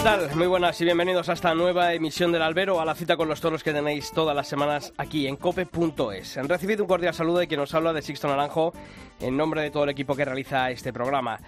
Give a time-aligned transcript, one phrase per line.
[0.00, 0.34] ¿Qué tal?
[0.34, 3.42] Muy buenas y bienvenidos a esta nueva emisión del Albero, a la cita con los
[3.42, 6.38] toros que tenéis todas las semanas aquí en cope.es.
[6.38, 8.72] Han recibido un cordial saludo de quien nos habla de Sixto Naranjo
[9.20, 11.38] en nombre de todo el equipo que realiza este programa.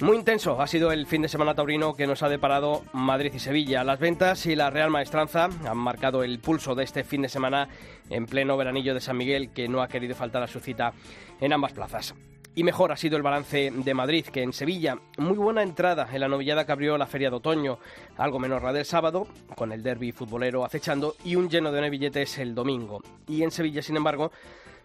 [0.00, 3.38] Muy intenso ha sido el fin de semana taurino que nos ha deparado Madrid y
[3.38, 3.84] Sevilla.
[3.84, 7.68] Las ventas y la Real Maestranza han marcado el pulso de este fin de semana
[8.08, 10.94] en pleno veranillo de San Miguel que no ha querido faltar a su cita
[11.38, 12.14] en ambas plazas.
[12.54, 14.98] Y mejor ha sido el balance de Madrid que en Sevilla.
[15.18, 17.78] Muy buena entrada en la novillada que abrió la feria de otoño,
[18.16, 22.38] algo menor la del sábado, con el derby futbolero acechando y un lleno de billetes
[22.38, 23.02] el domingo.
[23.28, 24.32] Y en Sevilla, sin embargo,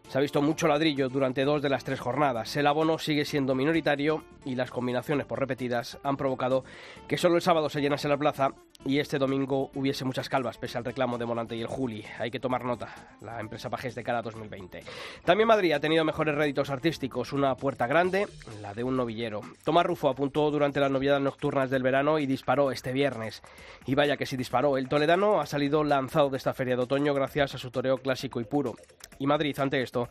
[0.10, 2.56] se ha visto mucho ladrillo durante dos de las tres jornadas.
[2.56, 6.64] El abono sigue siendo minoritario y las combinaciones por repetidas han provocado
[7.08, 8.52] que solo el sábado se llenase la plaza
[8.86, 12.06] y este domingo hubiese muchas calvas, pese al reclamo de Monante y el Juli.
[12.20, 14.84] Hay que tomar nota, la empresa Pajes de cara a 2020.
[15.24, 18.28] También Madrid ha tenido mejores réditos artísticos, una puerta grande,
[18.62, 19.42] la de un novillero.
[19.64, 23.42] Tomás Rufo apuntó durante las novilladas nocturnas del verano y disparó este viernes.
[23.86, 24.78] Y vaya que sí disparó.
[24.78, 28.40] El toledano ha salido lanzado de esta feria de otoño gracias a su toreo clásico
[28.40, 28.76] y puro.
[29.18, 30.10] Y Madrid, ante esto, esto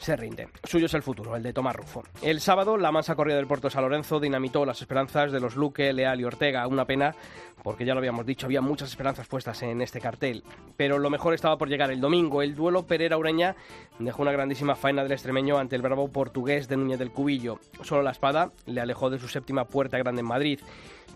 [0.00, 0.48] se rinde.
[0.64, 2.02] Suyo es el futuro, el de Tomás Rufo.
[2.22, 5.56] El sábado, la mansa corrida del Puerto de San Lorenzo dinamitó las esperanzas de los
[5.56, 6.66] Luque, Leal y Ortega.
[6.66, 7.14] Una pena,
[7.62, 10.42] porque ya lo habíamos dicho, había muchas esperanzas puestas en este cartel.
[10.78, 12.40] Pero lo mejor estaba por llegar el domingo.
[12.40, 13.56] El duelo Pereira-Ureña
[13.98, 17.60] dejó una grandísima faena del extremeño ante el bravo portugués de Núñez del Cubillo.
[17.82, 20.60] Solo la espada le alejó de su séptima puerta grande en Madrid.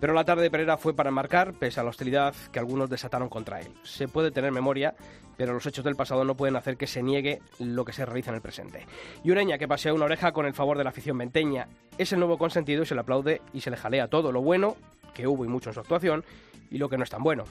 [0.00, 3.28] Pero la tarde de Pereira fue para marcar, pese a la hostilidad que algunos desataron
[3.28, 3.72] contra él.
[3.84, 4.94] Se puede tener memoria,
[5.36, 8.30] pero los hechos del pasado no pueden hacer que se niegue lo que se realiza
[8.30, 8.73] en el presente.
[9.22, 11.68] Y Ureña, que pasea una oreja con el favor de la afición venteña,
[11.98, 14.76] es el nuevo consentido y se le aplaude y se le jalea todo lo bueno,
[15.14, 16.24] que hubo y mucho en su actuación,
[16.70, 17.44] y lo que no es tan bueno.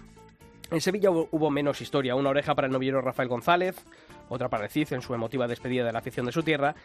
[0.72, 3.75] En Sevilla hubo menos historia, una oreja para el novillero Rafael González,
[4.30, 6.75] otra para el Cid en su emotiva despedida de la afición de su tierra,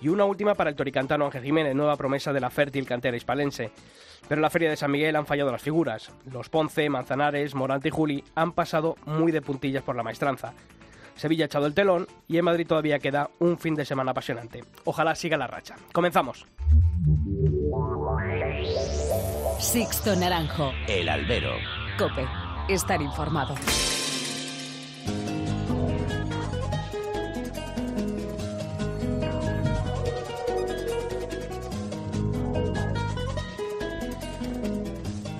[0.00, 3.70] y una última para el toricantano Ángel Jiménez, nueva promesa de la fértil cantera hispalense.
[4.28, 6.12] Pero en la Feria de San Miguel han fallado las figuras.
[6.30, 10.52] Los Ponce, Manzanares, Morante y Juli han pasado muy de puntillas por la maestranza.
[11.18, 14.64] Sevilla ha echado el telón y en Madrid todavía queda un fin de semana apasionante.
[14.84, 15.74] Ojalá siga la racha.
[15.92, 16.46] Comenzamos.
[19.58, 20.72] Sixto Naranjo.
[20.86, 21.54] El albero.
[21.98, 22.24] Cope.
[22.68, 23.56] Estar informado.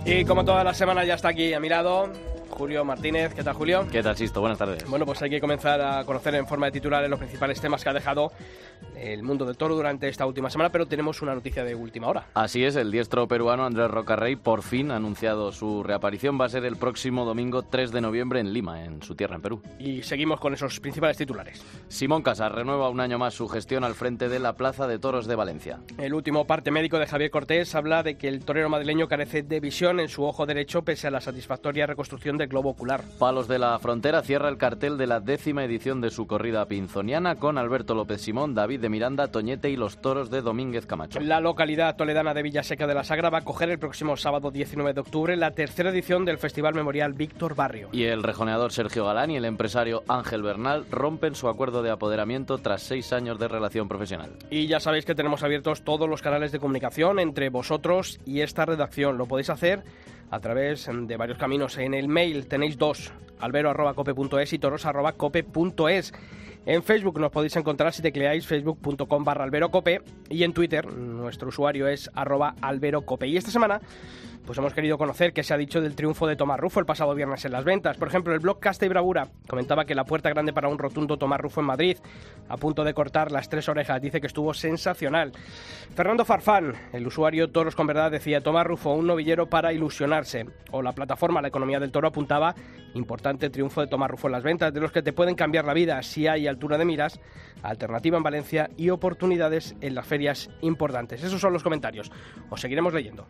[0.05, 2.11] Y como todas las semanas ya está aquí a mi lado
[2.59, 3.35] Julio Martínez.
[3.35, 3.87] ¿Qué tal, Julio?
[3.89, 4.41] ¿Qué tal, Sisto?
[4.41, 4.85] Buenas tardes.
[4.91, 7.91] Bueno, pues hay que comenzar a conocer en forma de titulares los principales temas que
[7.91, 8.33] ha dejado
[8.97, 12.27] el mundo del toro durante esta última semana, pero tenemos una noticia de última hora.
[12.35, 16.37] Así es, el diestro peruano Andrés Rocarrey por fin ha anunciado su reaparición.
[16.41, 19.43] Va a ser el próximo domingo 3 de noviembre en Lima, en su tierra, en
[19.43, 19.63] Perú.
[19.79, 21.65] Y seguimos con esos principales titulares.
[21.87, 25.29] Simón Casas renueva un año más su gestión al frente de la Plaza de Toros
[25.29, 25.79] de Valencia.
[25.97, 29.61] El último parte médico de Javier Cortés habla de que el torero madrileño carece de
[29.61, 33.03] visión en su ojo derecho pese a la satisfactoria reconstrucción del globo ocular.
[33.19, 37.37] Palos de la Frontera cierra el cartel de la décima edición de su corrida pinzoniana
[37.37, 41.21] con Alberto López Simón, David de Miranda, Toñete y los toros de Domínguez Camacho.
[41.21, 44.95] La localidad toledana de Villaseca de la Sagra va a acoger el próximo sábado 19
[44.95, 47.89] de octubre la tercera edición del Festival Memorial Víctor Barrio.
[47.93, 52.59] Y el rejoneador Sergio Galán y el empresario Ángel Bernal rompen su acuerdo de apoderamiento
[52.59, 54.31] tras seis años de relación profesional.
[54.51, 58.65] Y ya sabéis que tenemos abiertos todos los canales de comunicación entre vosotros y esta
[58.65, 59.19] redacción.
[59.19, 59.83] Lo podéis hacer
[60.31, 61.79] a través de varios caminos.
[61.79, 66.15] En el mail tenéis dos, albero.cope.es y toros.cope.es.
[66.69, 71.89] En Facebook nos podéis encontrar si tecleáis facebook.com barra alberocope y en Twitter nuestro usuario
[71.89, 73.27] es arroba alberocope.
[73.27, 73.81] Y esta semana
[74.49, 77.15] pues hemos querido conocer qué se ha dicho del triunfo de Tomás Rufo el pasado
[77.15, 77.99] viernes en las ventas.
[77.99, 81.19] Por ejemplo, el blog Casta y Bravura comentaba que la puerta grande para un rotundo
[81.19, 81.99] Tomás Rufo en Madrid,
[82.49, 85.33] a punto de cortar las tres orejas, dice que estuvo sensacional.
[85.95, 90.47] Fernando Farfán, el usuario Toros con Verdad, decía Tomás Rufo, un novillero para ilusionarse.
[90.71, 92.55] O la plataforma La Economía del Toro apuntaba,
[92.95, 95.75] importante triunfo de Tomás Rufo en las ventas, de los que te pueden cambiar la
[95.75, 97.21] vida si hay de miras,
[97.63, 101.23] alternativa en Valencia y oportunidades en las ferias importantes.
[101.23, 102.11] Esos son los comentarios.
[102.51, 103.27] Os seguiremos leyendo.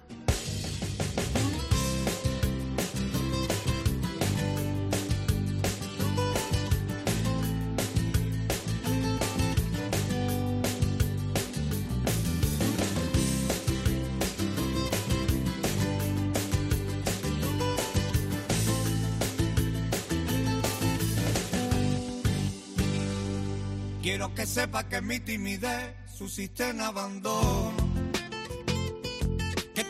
[24.48, 26.26] Sepa que mi timidez su
[26.58, 27.76] en abandono.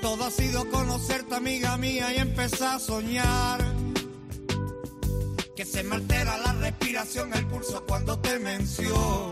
[0.03, 3.61] todo ha sido conocerte, amiga mía, y empezar a soñar.
[5.57, 9.31] Que se me altera la respiración, el pulso cuando te menciono.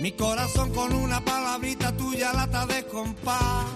[0.00, 3.66] Mi corazón con una palabrita tuya lata de compás.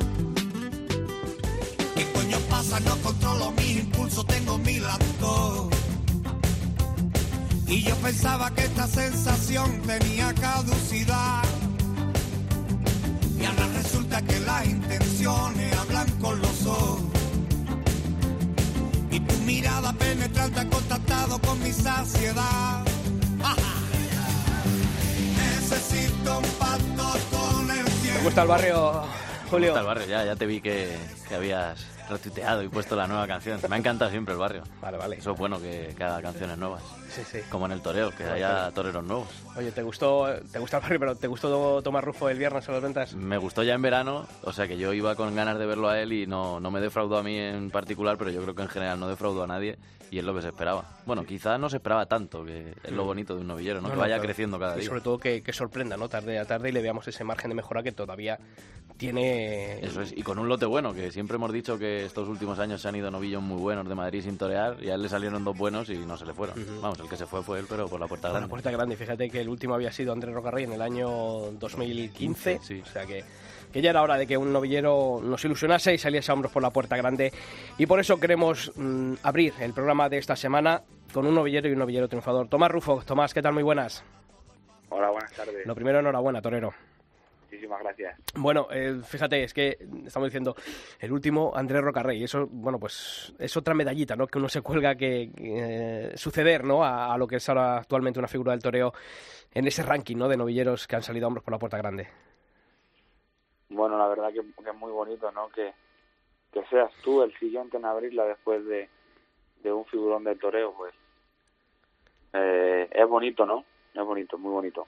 [1.95, 2.81] ¿Qué coño pasa?
[2.81, 5.71] No controlo mis impulsos, tengo mi lacto.
[7.69, 11.43] Y yo pensaba que esta sensación tenía caducidad.
[13.41, 17.03] Y ahora resulta que las intenciones hablan con los ojos.
[19.11, 22.85] Y tu mirada penetrante ha contactado con mi saciedad.
[23.43, 23.75] Ajá.
[25.37, 28.19] Necesito un pacto con el cielo.
[28.19, 29.03] ¿Te gusta el barrio,
[29.51, 29.69] Julio?
[29.69, 30.97] Está el barrio, ya, ya te vi que,
[31.29, 33.59] que habías retuiteado y puesto la nueva canción.
[33.69, 34.63] Me ha encantado siempre el barrio.
[34.81, 35.17] Vale, vale.
[35.17, 36.83] Eso es bueno que, que haga canciones nuevas.
[37.09, 37.39] Sí, sí.
[37.51, 39.29] Como en el toreo, que haya toreros nuevos.
[39.57, 42.73] Oye, ¿te gustó, te gustó el barrio, pero ¿te gustó Tomás Rufo el viernes a
[42.73, 43.15] las ventas?
[43.15, 46.01] Me gustó ya en verano, o sea que yo iba con ganas de verlo a
[46.01, 48.69] él y no, no me defraudó a mí en particular, pero yo creo que en
[48.69, 49.79] general no defraudó a nadie
[50.11, 50.85] y es lo que se esperaba.
[51.05, 53.89] Bueno, quizás no se esperaba tanto, que es lo bonito de un novillero, ¿no?
[53.89, 54.89] No, que vaya creciendo cada Y día.
[54.89, 56.09] sobre todo que, que sorprenda, ¿no?
[56.09, 58.39] Tarde a tarde y le veamos ese margen de mejora que todavía
[58.97, 59.81] tiene...
[59.85, 62.81] Eso es, y con un lote bueno, que siempre hemos dicho que estos últimos años
[62.83, 65.43] se han ido novillos muy buenos de Madrid sin torear y a él le salieron
[65.45, 66.55] dos buenos y no se le fueron.
[66.83, 68.51] Vamos, el que se fue fue él, pero por la puerta Por la grande.
[68.51, 68.97] puerta grande.
[68.97, 71.09] Fíjate que el último había sido Andrés Rocarrey en el año
[71.53, 72.61] 2015.
[72.63, 72.83] Sí.
[72.83, 73.25] O sea que,
[73.73, 76.63] que ya era hora de que un novillero nos ilusionase y saliese a hombros por
[76.63, 77.33] la puerta grande.
[77.79, 80.83] Y por eso queremos mm, abrir el programa de esta semana
[81.13, 82.49] con un novillero y un novillero triunfador.
[82.49, 83.03] Tomás Rufo.
[83.07, 83.53] Tomás, ¿qué tal?
[83.55, 84.03] Muy buenas.
[84.89, 85.67] Hola, buenas tardes.
[85.67, 86.73] Lo primero, enhorabuena, torero.
[87.51, 88.21] Muchísimas gracias.
[88.35, 90.55] Bueno, eh, fíjate, es que estamos diciendo
[90.99, 92.25] el último Andrés Rocarrey.
[92.25, 94.27] Eso, bueno, pues es otra medallita, ¿no?
[94.27, 96.85] Que uno se cuelga que eh, suceder, ¿no?
[96.85, 98.93] A, a lo que es ahora actualmente una figura del toreo
[99.55, 100.29] en ese ranking, ¿no?
[100.29, 102.09] De novilleros que han salido a hombros por la puerta grande.
[103.69, 105.49] Bueno, la verdad que, que es muy bonito, ¿no?
[105.49, 105.73] Que,
[106.53, 108.89] que seas tú el siguiente en abrirla después de,
[109.63, 110.93] de un figurón del toreo, pues.
[112.33, 113.65] Eh, es bonito, ¿no?
[113.95, 114.87] Es bonito, muy bonito.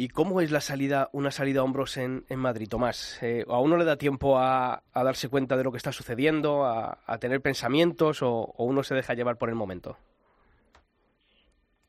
[0.00, 3.20] ¿Y cómo es la salida, una salida a hombros en, en Madrid, Tomás?
[3.20, 6.64] Eh, ¿A uno le da tiempo a, a darse cuenta de lo que está sucediendo,
[6.64, 9.96] a, a tener pensamientos o, o uno se deja llevar por el momento?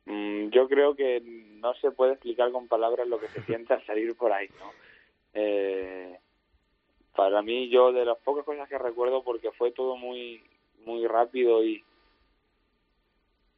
[0.08, 3.86] Mm, yo creo que no se puede explicar con palabras lo que se siente al
[3.86, 4.72] salir por ahí, ¿no?
[5.36, 6.18] Eh,
[7.16, 10.42] para mí, yo de las pocas cosas que recuerdo, porque fue todo muy
[10.84, 11.84] muy rápido y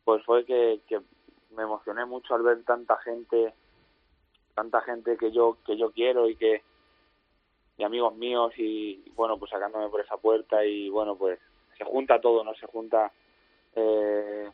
[0.04, 1.00] pues fue que, que
[1.56, 3.54] me emocioné mucho al ver tanta gente,
[4.54, 6.64] tanta gente que yo que yo quiero y que
[7.78, 11.40] y amigos míos y bueno pues sacándome por esa puerta y bueno pues
[11.78, 13.12] se junta todo, no se junta
[13.76, 14.50] eh,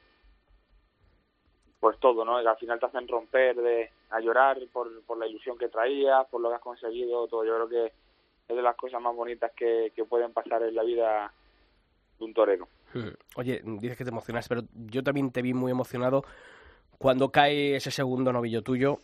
[1.79, 2.41] pues todo, ¿no?
[2.41, 6.25] Que al final te hacen romper de a llorar por, por la ilusión que traías,
[6.27, 7.43] por lo que has conseguido, todo.
[7.45, 7.93] Yo creo que
[8.47, 11.31] es de las cosas más bonitas que, que pueden pasar en la vida
[12.17, 12.67] de un torero.
[12.93, 13.09] Hmm.
[13.35, 16.23] Oye, dices que te emocionas, pero yo también te vi muy emocionado
[16.97, 18.99] cuando cae ese segundo novillo tuyo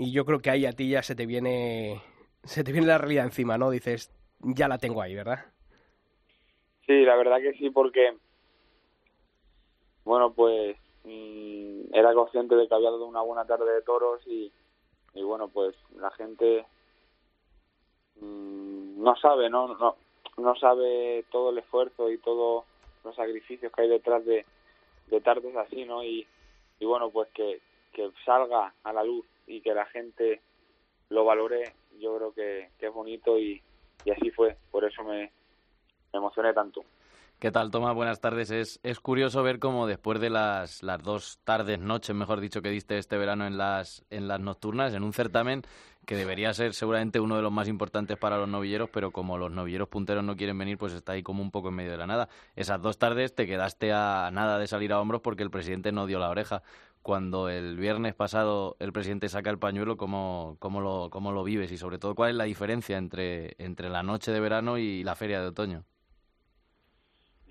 [0.00, 2.00] y yo creo que ahí a ti ya se te viene
[2.42, 3.68] se te viene la realidad encima, ¿no?
[3.68, 5.44] Dices, ya la tengo ahí, ¿verdad?
[6.86, 8.16] Sí, la verdad que sí, porque,
[10.04, 14.50] bueno, pues mm, era consciente de que había dado una buena tarde de toros y,
[15.12, 16.64] y bueno, pues la gente
[18.22, 19.76] mm, no sabe, ¿no?
[19.76, 19.96] No,
[20.38, 22.64] no sabe todo el esfuerzo y todos
[23.04, 24.46] los sacrificios que hay detrás de,
[25.08, 26.02] de tardes así, ¿no?
[26.02, 26.26] Y,
[26.78, 27.60] y bueno, pues que,
[27.92, 30.40] que salga a la luz y que la gente
[31.08, 33.62] lo valore, yo creo que, es bonito y,
[34.04, 35.32] y así fue, por eso me,
[36.12, 36.82] me emocioné tanto.
[37.40, 37.94] ¿Qué tal, Tomás?
[37.94, 38.50] Buenas tardes.
[38.50, 42.68] Es, es curioso ver cómo después de las, las dos tardes, noches, mejor dicho, que
[42.68, 45.62] diste este verano en las, en las nocturnas, en un certamen
[46.04, 49.50] que debería ser seguramente uno de los más importantes para los novilleros, pero como los
[49.50, 52.06] novilleros punteros no quieren venir, pues está ahí como un poco en medio de la
[52.06, 52.28] nada.
[52.56, 56.06] Esas dos tardes te quedaste a nada de salir a hombros porque el presidente no
[56.06, 56.62] dio la oreja.
[57.02, 61.72] Cuando el viernes pasado el presidente saca el pañuelo, ¿cómo, cómo, lo, cómo lo vives?
[61.72, 65.16] Y sobre todo, ¿cuál es la diferencia entre, entre la noche de verano y la
[65.16, 65.84] feria de otoño?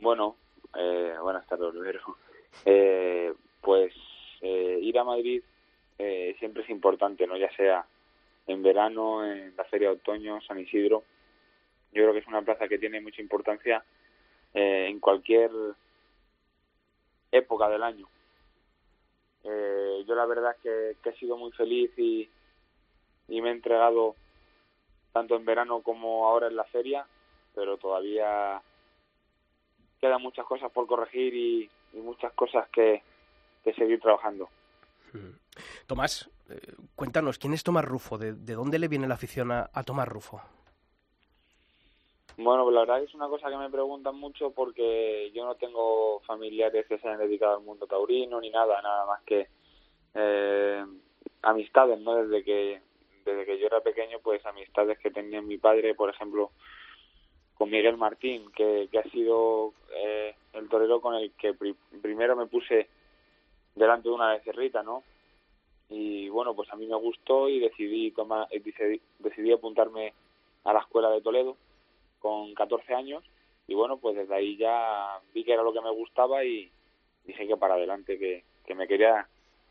[0.01, 0.35] Bueno,
[0.77, 1.99] eh, buenas tardes, primero.
[2.65, 3.93] Eh, pues
[4.41, 5.43] eh, ir a Madrid
[5.99, 7.37] eh, siempre es importante, ¿no?
[7.37, 7.85] Ya sea
[8.47, 11.03] en verano, en la feria de otoño, San Isidro.
[11.91, 13.83] Yo creo que es una plaza que tiene mucha importancia
[14.53, 15.51] eh, en cualquier
[17.31, 18.07] época del año.
[19.43, 22.29] Eh, yo la verdad es que, he sido muy feliz y,
[23.27, 24.15] y me he entregado
[25.13, 27.05] tanto en verano como ahora en la feria,
[27.55, 28.61] pero todavía
[29.99, 33.01] quedan muchas cosas por corregir y, muchas cosas que,
[33.63, 34.47] que seguir trabajando.
[35.87, 38.19] Tomás, eh, cuéntanos, ¿quién es Tomás Rufo?
[38.19, 40.39] ¿De, de dónde le viene la afición a Tomás Rufo?
[42.41, 46.21] Bueno, pues la verdad es una cosa que me preguntan mucho porque yo no tengo
[46.21, 49.49] familiares que se hayan dedicado al mundo taurino ni nada, nada más que
[50.13, 50.85] eh,
[51.41, 52.15] amistades, ¿no?
[52.15, 52.81] Desde que
[53.25, 56.51] desde que yo era pequeño, pues amistades que tenía mi padre, por ejemplo,
[57.55, 61.53] con Miguel Martín, que, que ha sido eh, el torero con el que
[62.01, 62.87] primero me puse
[63.75, 65.03] delante de una becerrita, ¿no?
[65.89, 70.13] Y bueno, pues a mí me gustó y decidí tomar, decidí, decidí apuntarme
[70.63, 71.57] a la escuela de Toledo
[72.19, 73.23] con 14 años
[73.67, 76.71] y bueno, pues desde ahí ya vi que era lo que me gustaba y
[77.23, 79.27] dije que para adelante, que, que me quería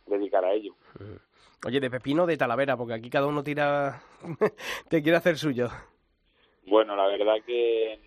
[0.06, 0.74] dedicar a ello.
[1.66, 4.00] Oye, de Pepino de Talavera, porque aquí cada uno tira,
[4.88, 5.68] te quiere hacer suyo.
[6.64, 7.98] Bueno, la verdad que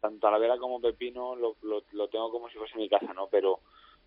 [0.00, 3.28] tanto Talavera como Pepino lo, lo, lo, tengo como si fuese mi casa, ¿no?
[3.28, 3.60] Pero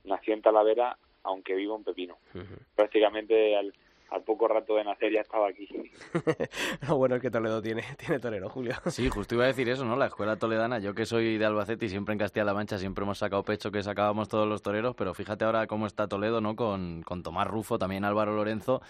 [0.03, 2.17] nací en Talavera, aunque vivo en Pepino.
[2.75, 3.73] Prácticamente al,
[4.11, 5.67] al poco rato de nacer ya estaba aquí.
[6.87, 8.75] Lo bueno es que Toledo tiene, tiene torero, Julio.
[8.87, 9.95] Sí, justo iba a decir eso, ¿no?
[9.95, 13.17] La escuela toledana, yo que soy de Albacete y siempre en Castilla-La Mancha siempre hemos
[13.17, 16.57] sacado pecho que sacábamos todos los toreros, pero fíjate ahora cómo está Toledo, ¿no?
[16.57, 18.81] Con, con Tomás Rufo, también Álvaro Lorenzo,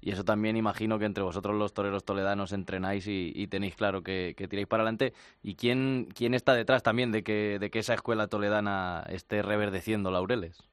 [0.00, 4.34] y eso también imagino que entre vosotros los toreros toledanos entrenáis y, tenéis claro que,
[4.34, 5.12] que, tiráis para adelante.
[5.42, 10.10] ¿Y quién, quién está detrás también de que, de que esa escuela toledana esté reverdeciendo
[10.10, 10.66] laureles?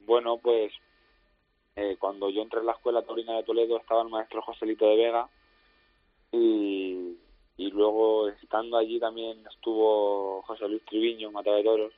[0.00, 0.72] Bueno, pues
[1.80, 4.96] eh, cuando yo entré en la escuela taurina de Toledo estaba el maestro Joselito de
[4.96, 5.28] Vega
[6.32, 7.16] y,
[7.70, 11.92] luego estando allí también estuvo José Luis Triviño, Mata de Toros.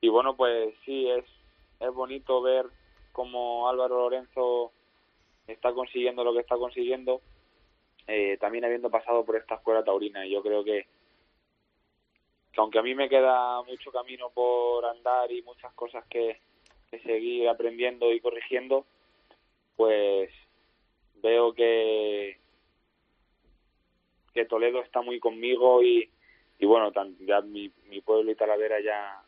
[0.00, 1.24] Y bueno, pues sí, es,
[1.78, 2.66] es bonito ver
[3.12, 4.72] cómo Álvaro Lorenzo
[5.46, 7.20] está consiguiendo lo que está consiguiendo,
[8.08, 10.26] eh, también habiendo pasado por esta escuela taurina.
[10.26, 10.88] Y yo creo que,
[12.52, 16.40] que aunque a mí me queda mucho camino por andar y muchas cosas que,
[17.02, 18.86] seguir aprendiendo y corrigiendo,
[19.76, 20.30] pues
[21.22, 22.38] veo que
[24.34, 26.10] que Toledo está muy conmigo y,
[26.58, 29.22] y bueno, ya mi, mi pueblo y Talavera ya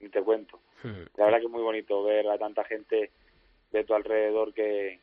[0.00, 0.60] ni te cuento.
[0.84, 1.02] Hmm.
[1.16, 3.10] La verdad que es muy bonito ver a tanta gente
[3.72, 5.00] de tu alrededor que,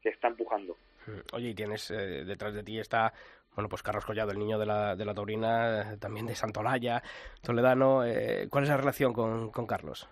[0.00, 0.76] que está empujando.
[1.06, 1.20] Hmm.
[1.32, 3.12] Oye, y tienes eh, detrás de ti está,
[3.56, 7.02] bueno, pues Carlos Collado, el niño de la, de la Taurina, también de Santolaya,
[7.42, 8.04] Toledano.
[8.04, 10.08] Eh, ¿Cuál es la relación con, con Carlos?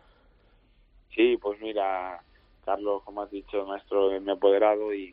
[1.18, 2.22] Sí, pues mira,
[2.64, 5.12] Carlos, como has dicho, maestro, me ha apoderado y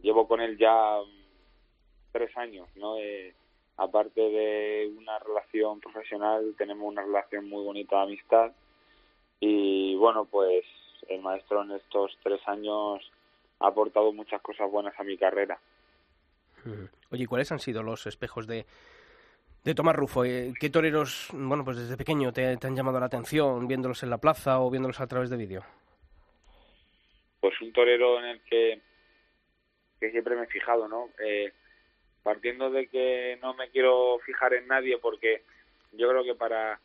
[0.00, 2.96] llevo con él ya mm, tres años, ¿no?
[2.98, 3.34] Eh,
[3.76, 8.52] aparte de una relación profesional, tenemos una relación muy bonita de amistad
[9.40, 10.64] y bueno, pues
[11.08, 13.02] el maestro en estos tres años
[13.58, 15.58] ha aportado muchas cosas buenas a mi carrera.
[17.10, 18.64] Oye, ¿cuáles han sido los espejos de,
[19.64, 23.66] de Tomás Rufo, eh, ¿qué toreros, bueno, pues desde pequeño te, han llamado la atención,
[23.66, 25.64] viéndolos en la plaza o viéndolos a través de vídeo?
[27.40, 28.80] Pues un torero en el que,
[29.98, 31.08] que siempre me he fijado, ¿no?
[31.18, 31.50] Eh,
[32.22, 35.42] partiendo de que no me quiero fijar en nadie porque
[35.92, 36.78] yo creo que para,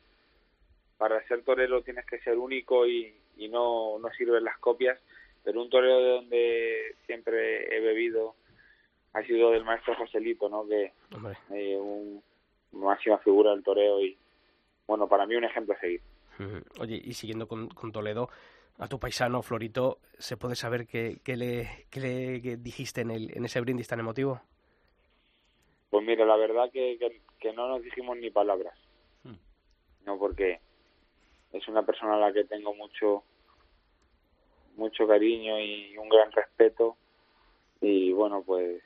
[0.98, 4.98] para ser torero tienes que ser único y, y no, no sirven las copias,
[5.44, 8.36] pero un torero de donde siempre he bebido
[9.14, 10.68] ha sido del maestro Joselito, ¿no?
[10.68, 10.94] Que
[11.52, 12.22] eh, un,
[12.72, 14.18] máxima figura del toreo y,
[14.88, 16.02] bueno, para mí un ejemplo a seguir.
[16.80, 18.30] Oye, y siguiendo con, con Toledo,
[18.78, 23.36] a tu paisano Florito, ¿se puede saber qué, qué le, qué le dijiste en, el,
[23.36, 24.42] en ese brindis tan emotivo?
[25.90, 26.98] Pues mira, la verdad que,
[27.40, 28.78] que, no nos dijimos ni palabras.
[29.24, 29.36] Hmm.
[30.06, 30.62] No, porque
[31.52, 33.24] es una persona a la que tengo mucho
[34.78, 36.96] mucho cariño y un gran respeto
[37.82, 38.82] y bueno pues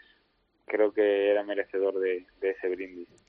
[0.66, 3.23] creo que era merecedor de ese brindis.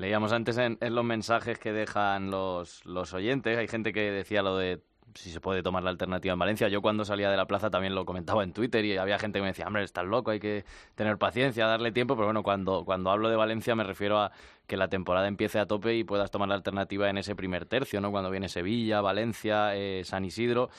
[0.00, 4.56] Leíamos antes en, los mensajes que dejan los, los oyentes, hay gente que decía lo
[4.56, 4.80] de
[5.14, 6.68] si se puede tomar la alternativa en Valencia.
[6.68, 9.42] Yo cuando salía de la plaza también lo comentaba en Twitter y había gente que
[9.42, 10.64] me decía, hombre, estás loco, hay que
[10.94, 14.32] tener paciencia, darle tiempo, pero bueno, cuando, cuando hablo de Valencia me refiero a
[14.66, 18.00] que la temporada empiece a tope y puedas tomar la alternativa en ese primer tercio,
[18.00, 18.10] ¿no?
[18.10, 20.70] Cuando viene Sevilla, Valencia, eh, San Isidro.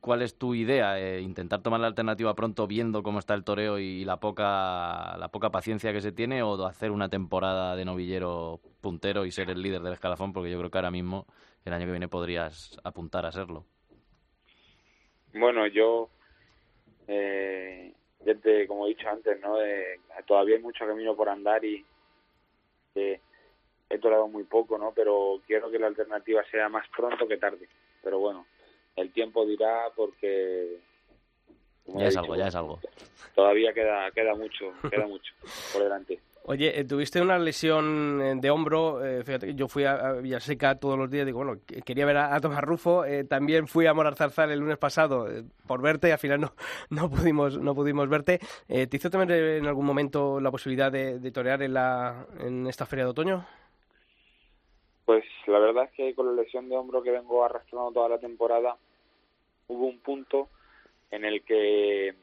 [0.00, 0.98] ¿Cuál es tu idea?
[0.98, 5.28] Eh, ¿Intentar tomar la alternativa pronto viendo cómo está el toreo y la poca, la
[5.30, 9.62] poca paciencia que se tiene o hacer una temporada de novillero puntero y ser el
[9.62, 10.32] líder del escalafón?
[10.32, 11.26] Porque yo creo que ahora mismo,
[11.64, 13.64] el año que viene, podrías apuntar a serlo.
[15.34, 16.08] Bueno, yo,
[17.08, 19.56] eh, desde, como he dicho antes, ¿no?
[20.26, 21.84] todavía hay mucho camino por andar y
[23.94, 24.92] he toreado muy poco, ¿no?
[24.94, 27.68] Pero quiero que la alternativa sea más pronto que tarde.
[28.02, 28.46] Pero bueno,
[28.96, 30.78] el tiempo dirá porque
[31.86, 32.80] ya es algo, ya es algo.
[33.34, 35.32] Todavía queda queda mucho, queda mucho
[35.72, 36.20] por delante.
[36.46, 40.98] Oye, eh, tuviste una lesión eh, de hombro, eh, fíjate, yo fui a, Villaseca todos
[40.98, 44.58] los días, digo, bueno, quería ver a, Tomás Rufo, también fui a Morar Zarzal el
[44.58, 45.26] lunes pasado
[45.66, 46.52] por verte, y al final no,
[46.90, 48.40] no, pudimos, no pudimos verte.
[48.66, 52.84] ¿Te hizo también en algún momento la posibilidad de, de torear en, la, en esta
[52.84, 53.46] feria de otoño?
[55.04, 58.18] Pues la verdad es que con la lesión de hombro que vengo arrastrando toda la
[58.18, 58.76] temporada,
[59.68, 60.48] hubo un punto
[61.10, 62.14] en el que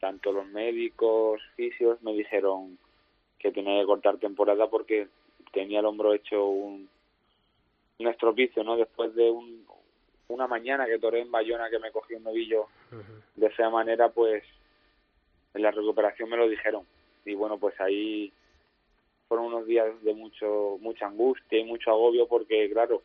[0.00, 2.78] tanto los médicos, fisios me dijeron
[3.38, 5.08] que tenía que cortar temporada porque
[5.52, 6.88] tenía el hombro hecho un,
[7.98, 8.76] un estropicio, ¿no?
[8.76, 9.66] Después de un,
[10.28, 12.66] una mañana que toré en Bayona que me cogí un novillo
[13.34, 14.42] de esa manera, pues
[15.54, 16.86] en la recuperación me lo dijeron.
[17.24, 18.32] Y bueno, pues ahí
[19.28, 23.02] fueron unos días de mucho mucha angustia y mucho agobio porque, claro,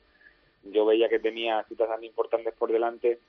[0.63, 3.20] yo veía que tenía citas tan importantes por delante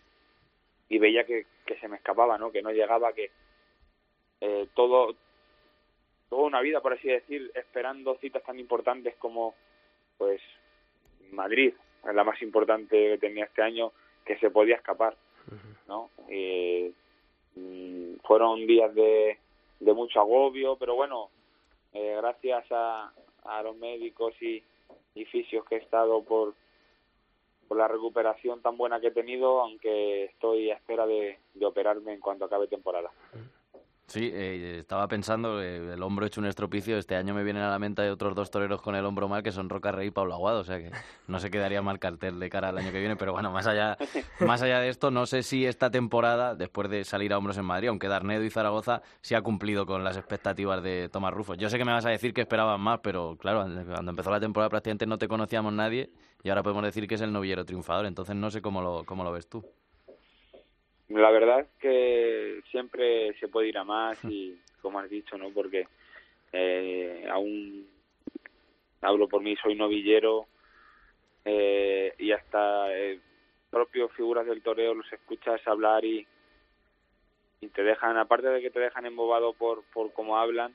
[0.88, 2.52] y veía que, que se me escapaba, ¿no?
[2.52, 3.30] Que no llegaba, que
[4.40, 5.14] eh, todo
[6.28, 9.54] toda una vida, por así decir, esperando citas tan importantes como,
[10.16, 10.40] pues,
[11.30, 13.92] Madrid, la más importante que tenía este año,
[14.24, 15.14] que se podía escapar,
[15.86, 16.08] ¿no?
[16.28, 16.90] Eh,
[17.54, 19.38] mm, fueron días de,
[19.80, 21.28] de mucho agobio, pero bueno,
[21.92, 23.12] eh, gracias a,
[23.44, 24.62] a los médicos y,
[25.14, 26.54] y fisios que he estado por,
[27.70, 32.20] la recuperación tan buena que he tenido, aunque estoy a espera de, de operarme en
[32.20, 33.10] cuanto acabe temporada.
[34.06, 37.70] Sí, eh, estaba pensando, eh, el hombro hecho un estropicio, este año me vienen a
[37.70, 40.34] la mente otros dos toreros con el hombro mal, que son Roca Rey y Pablo
[40.34, 40.90] Aguado, o sea que
[41.28, 43.96] no se quedaría mal cartel de cara al año que viene, pero bueno, más allá,
[44.40, 47.64] más allá de esto, no sé si esta temporada, después de salir a hombros en
[47.64, 51.54] Madrid, aunque Darnedo y Zaragoza sí ha cumplido con las expectativas de Tomás Rufo.
[51.54, 54.40] Yo sé que me vas a decir que esperaban más, pero claro, cuando empezó la
[54.40, 56.10] temporada prácticamente no te conocíamos nadie
[56.42, 59.24] y ahora podemos decir que es el novillero triunfador, entonces no sé cómo lo, cómo
[59.24, 59.64] lo ves tú.
[61.08, 65.50] La verdad que siempre se puede ir a más y, como has dicho, ¿no?
[65.50, 65.86] Porque
[66.52, 67.86] eh, aún
[69.02, 70.46] hablo por mí, soy novillero
[71.44, 73.20] eh, y hasta eh,
[73.70, 76.26] propios figuras del toreo los escuchas hablar y,
[77.60, 80.74] y te dejan, aparte de que te dejan embobado por, por cómo hablan,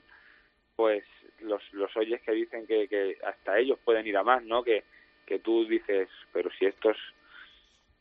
[0.76, 1.04] pues
[1.40, 4.62] los, los oyes que dicen que, que hasta ellos pueden ir a más, ¿no?
[4.62, 4.84] Que,
[5.26, 6.96] que tú dices, pero si estos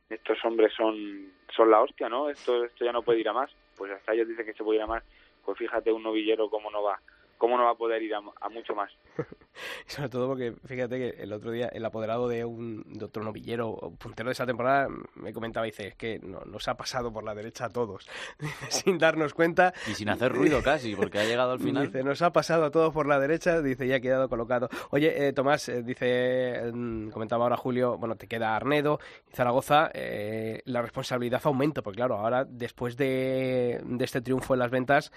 [0.09, 2.29] estos hombres son, son la hostia, ¿no?
[2.29, 3.51] Esto, esto ya no puede ir a más.
[3.75, 5.03] Pues hasta ellos dicen que se puede ir a más.
[5.43, 6.99] Pues fíjate un novillero cómo no va
[7.37, 8.91] ¿cómo no va a poder ir a, mucho más?
[9.85, 14.29] Sobre todo porque, fíjate que el otro día el apoderado de un doctor novillero, puntero
[14.29, 17.65] de esa temporada, me comentaba, dice, es que no, nos ha pasado por la derecha
[17.65, 18.07] a todos,
[18.69, 19.73] sin darnos cuenta.
[19.87, 21.87] Y sin hacer ruido casi, porque ha llegado al final.
[21.87, 24.69] Dice, nos ha pasado a todos por la derecha, dice, ya ha quedado colocado.
[24.91, 28.99] Oye, eh, Tomás, eh, dice, mm, comentaba ahora Julio, bueno, te queda Arnedo
[29.31, 34.59] y Zaragoza, eh, la responsabilidad aumenta, porque claro, ahora después de, de este triunfo en
[34.59, 35.11] las ventas,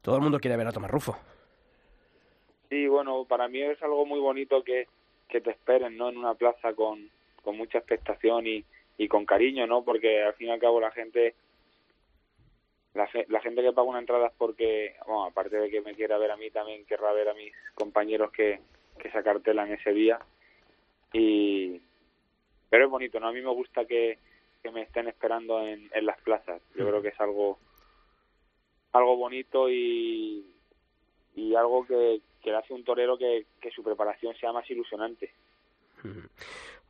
[0.00, 1.16] todo el mundo quiere ver a Tomás Rufo.
[2.72, 4.88] Sí, bueno, para mí es algo muy bonito que,
[5.28, 6.08] que te esperen, ¿no?
[6.08, 7.10] En una plaza con,
[7.42, 8.64] con mucha expectación y,
[8.96, 9.84] y con cariño, ¿no?
[9.84, 11.34] Porque al fin y al cabo la gente
[12.94, 16.16] la, la gente que paga una entrada es porque, bueno, aparte de que me quiera
[16.16, 18.58] ver a mí, también querrá ver a mis compañeros que,
[18.98, 20.18] que se acartelan ese día.
[21.12, 21.78] Y,
[22.70, 23.28] pero es bonito, ¿no?
[23.28, 24.16] A mí me gusta que,
[24.62, 26.62] que me estén esperando en, en las plazas.
[26.74, 27.58] Yo creo que es algo,
[28.92, 30.46] algo bonito y,
[31.36, 35.32] y algo que, que hace un torero que, que su preparación sea más ilusionante.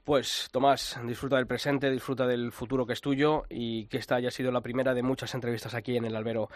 [0.04, 4.32] Pues Tomás, disfruta del presente, disfruta del futuro que es tuyo y que esta haya
[4.32, 6.48] sido la primera de muchas entrevistas aquí en el Albero,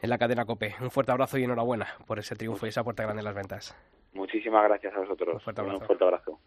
[0.00, 0.76] en la cadena COPE.
[0.80, 3.76] Un fuerte abrazo y enhorabuena por ese triunfo y esa puerta grande en las ventas.
[4.12, 5.34] Muchísimas gracias a vosotros.
[5.34, 6.38] Un fuerte Un fuerte abrazo.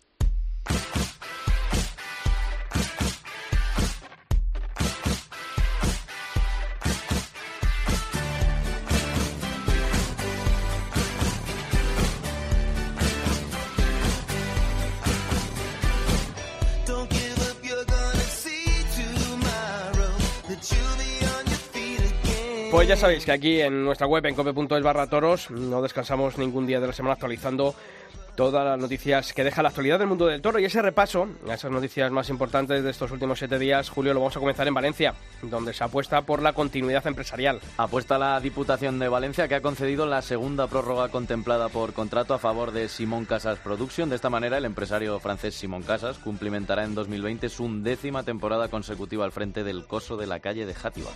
[22.75, 26.67] Pues ya sabéis que aquí en nuestra web en cope.es barra toros no descansamos ningún
[26.67, 27.73] día de la semana actualizando
[28.35, 31.53] todas las noticias que deja la actualidad del mundo del toro y ese repaso a
[31.53, 34.73] esas noticias más importantes de estos últimos siete días, Julio, lo vamos a comenzar en
[34.73, 37.61] Valencia, donde se apuesta por la continuidad empresarial.
[37.77, 42.39] Apuesta la Diputación de Valencia que ha concedido la segunda prórroga contemplada por contrato a
[42.39, 44.09] favor de Simón Casas Production.
[44.09, 49.23] De esta manera, el empresario francés Simón Casas cumplimentará en 2020 su undécima temporada consecutiva
[49.23, 51.11] al frente del coso de la calle de Játiva.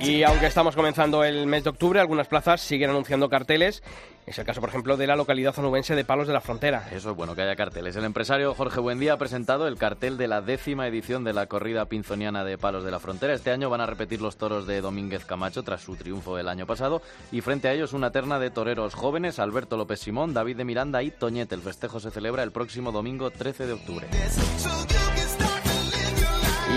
[0.00, 3.82] Y aunque estamos comenzando el mes de octubre, algunas plazas siguen anunciando carteles.
[4.26, 6.88] Es el caso, por ejemplo, de la localidad onubense de Palos de la Frontera.
[6.90, 7.96] Eso es bueno que haya carteles.
[7.96, 11.84] El empresario Jorge Buendía ha presentado el cartel de la décima edición de la corrida
[11.84, 13.34] pinzoniana de Palos de la Frontera.
[13.34, 16.66] Este año van a repetir los toros de Domínguez Camacho tras su triunfo el año
[16.66, 17.02] pasado.
[17.30, 21.02] Y frente a ellos una terna de toreros jóvenes, Alberto López Simón, David de Miranda
[21.02, 21.54] y Toñete.
[21.54, 24.08] El festejo se celebra el próximo domingo 13 de octubre.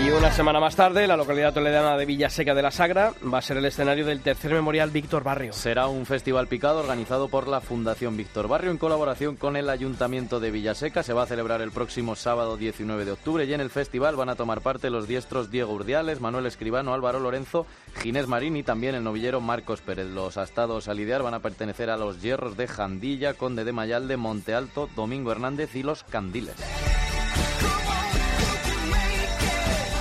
[0.04, 3.42] Y una semana más tarde, la localidad toledana de Villaseca de la Sagra va a
[3.42, 5.54] ser el escenario del tercer memorial Víctor Barrio.
[5.54, 10.40] Será un festival picado organizado por la Fundación Víctor Barrio en colaboración con el Ayuntamiento
[10.40, 11.02] de Villaseca.
[11.02, 14.28] Se va a celebrar el próximo sábado 19 de octubre y en el festival van
[14.28, 17.66] a tomar parte los diestros Diego Urdiales, Manuel Escribano, Álvaro Lorenzo,
[18.02, 20.08] Ginés Marín y también el novillero Marcos Pérez.
[20.08, 24.18] Los astados a lidiar van a pertenecer a los hierros de Jandilla, Conde de Mayalde,
[24.18, 26.56] Monte Alto, Domingo Hernández y los Candiles.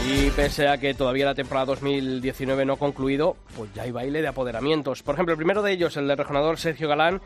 [0.05, 4.21] Y pese a que todavía la temporada 2019 no ha concluido, pues ya hay baile
[4.21, 5.01] de apoderamientos.
[5.01, 7.21] Por ejemplo, el primero de ellos, el del regionador Sergio Galán,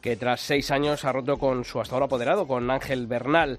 [0.00, 3.58] que tras seis años ha roto con su hasta ahora apoderado, con Ángel Bernal.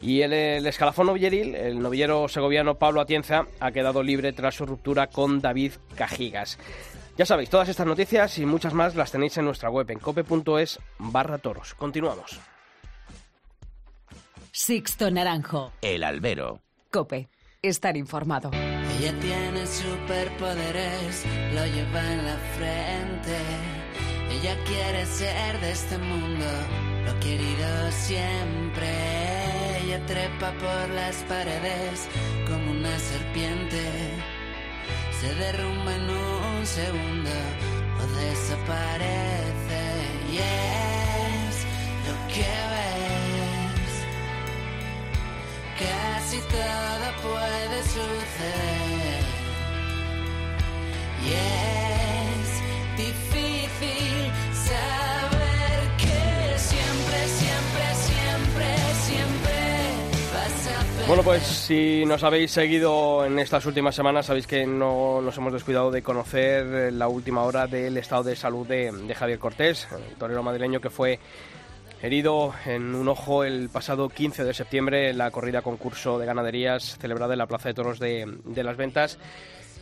[0.00, 4.64] Y el, el escalafón novilleril, el novillero segoviano Pablo Atienza, ha quedado libre tras su
[4.64, 6.58] ruptura con David Cajigas.
[7.18, 10.78] Ya sabéis, todas estas noticias y muchas más las tenéis en nuestra web en cope.es
[10.98, 11.74] barra toros.
[11.74, 12.40] Continuamos.
[14.52, 15.72] Sixto Naranjo.
[15.82, 16.60] El albero.
[16.90, 17.28] Cope.
[17.60, 18.52] Estar informado.
[18.52, 23.36] Ella tiene superpoderes, lo lleva en la frente.
[24.30, 26.46] Ella quiere ser de este mundo,
[27.04, 28.86] lo querido siempre.
[29.82, 32.06] Ella trepa por las paredes
[32.46, 33.82] como una serpiente.
[35.20, 37.30] Se derrumba en un segundo
[37.98, 39.82] o desaparece.
[40.30, 40.38] Y
[61.08, 65.54] Bueno, pues si nos habéis seguido en estas últimas semanas, sabéis que no nos hemos
[65.54, 70.16] descuidado de conocer la última hora del estado de salud de, de Javier Cortés, el
[70.16, 71.18] torero madrileño que fue
[72.02, 76.98] herido en un ojo el pasado 15 de septiembre en la corrida concurso de ganaderías
[76.98, 79.18] celebrada en la Plaza de Toros de, de las Ventas.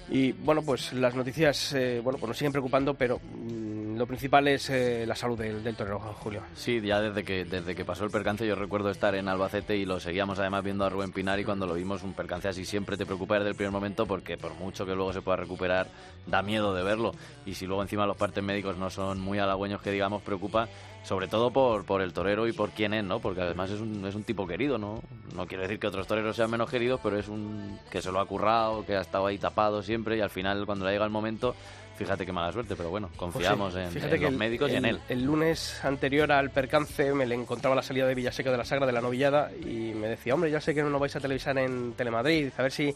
[0.08, 4.46] Y bueno, pues las noticias eh, bueno, pues nos siguen preocupando, pero mm, lo principal
[4.46, 6.42] es eh, la salud del, del torero, Julio.
[6.54, 9.84] Sí, ya desde que, desde que pasó el percance yo recuerdo estar en Albacete y
[9.84, 12.96] lo seguíamos además viendo a Rubén Pinar y cuando lo vimos un percance así siempre
[12.96, 15.88] te preocupa desde el primer momento porque por mucho que luego se pueda recuperar
[16.26, 17.12] da miedo de verlo
[17.44, 20.68] y si luego encima los partes médicos no son muy halagüeños que digamos preocupa
[21.06, 23.20] sobre todo por, por el torero y por quién es, ¿no?
[23.20, 25.00] Porque además es un, es un tipo querido, ¿no?
[25.36, 28.18] No quiere decir que otros toreros sean menos queridos, pero es un que se lo
[28.18, 31.10] ha currado, que ha estado ahí tapado siempre y al final cuando le llega el
[31.12, 31.54] momento,
[31.96, 34.74] fíjate qué mala suerte, pero bueno, confiamos Pues sí, en, que los el- médicos y
[34.74, 35.00] en él.
[35.08, 38.84] El lunes anterior al percance me le encontraba la salida de Villaseca de la Sagra
[38.84, 41.56] de la Novillada y me decía, hombre, ya sé que no lo vais a televisar
[41.58, 42.92] en Telemadrid, a ver si,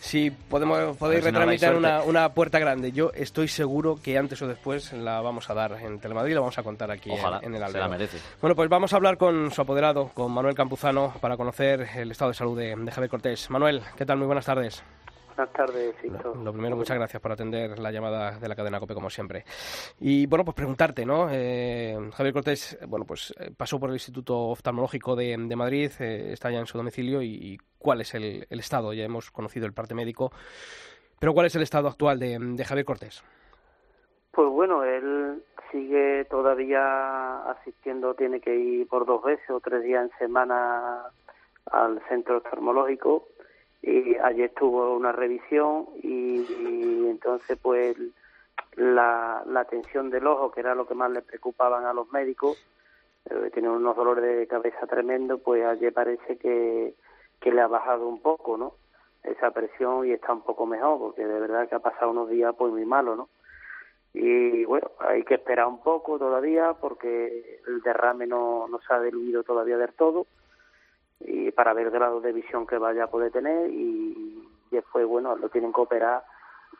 [0.00, 2.90] si podemos, podéis si nos dais retransmitir una, una puerta grande.
[2.92, 6.40] Yo estoy seguro que antes o después la vamos a dar en Telemadrid y la
[6.40, 7.84] vamos a contar aquí en- Ojalá, en, el se albero.
[7.84, 8.18] la merece.
[8.40, 12.30] Bueno, pues vamos a hablar con su apoderado, con Manuel Campuzano, para conocer el estado
[12.30, 13.50] de salud de, de Javier Cortés.
[13.50, 14.16] Manuel, ¿qué tal?
[14.18, 14.82] Muy buenas tardes.
[15.36, 15.94] Buenas tardes,
[16.42, 19.44] Lo, primero, muchas gracias por atender la llamada de la cadena COPE, como siempre.
[19.98, 21.28] Y bueno, pues preguntarte, ¿no?
[21.30, 26.32] Eh, Javier Cortés, bueno, pues eh, pasó por el Instituto Oftalmológico de, de Madrid, eh,
[26.32, 29.66] está ya en su domicilio y, y cuál es el, el estado, ya hemos conocido
[29.66, 30.30] el parte médico,
[31.18, 33.22] pero ¿cuál es el estado actual de, de Javier Cortés?
[34.32, 40.04] Pues bueno, él sigue todavía asistiendo, tiene que ir por dos veces o tres días
[40.10, 41.04] en semana
[41.70, 43.26] al centro oftalmológico
[43.82, 47.96] y ayer tuvo una revisión y, entonces pues
[48.76, 52.58] la, la tensión del ojo, que era lo que más le preocupaban a los médicos,
[53.28, 56.94] eh, tiene unos dolores de cabeza tremendo, pues ayer parece que,
[57.40, 58.74] que le ha bajado un poco, ¿no?
[59.22, 62.54] Esa presión y está un poco mejor, porque de verdad que ha pasado unos días
[62.56, 63.28] pues muy malos, ¿no?
[64.12, 69.00] Y bueno, hay que esperar un poco todavía porque el derrame no, no se ha
[69.00, 70.26] diluido todavía del todo
[71.20, 75.48] y para ver grado de visión que vaya a poder tener y después, bueno, lo
[75.48, 76.22] tienen que operar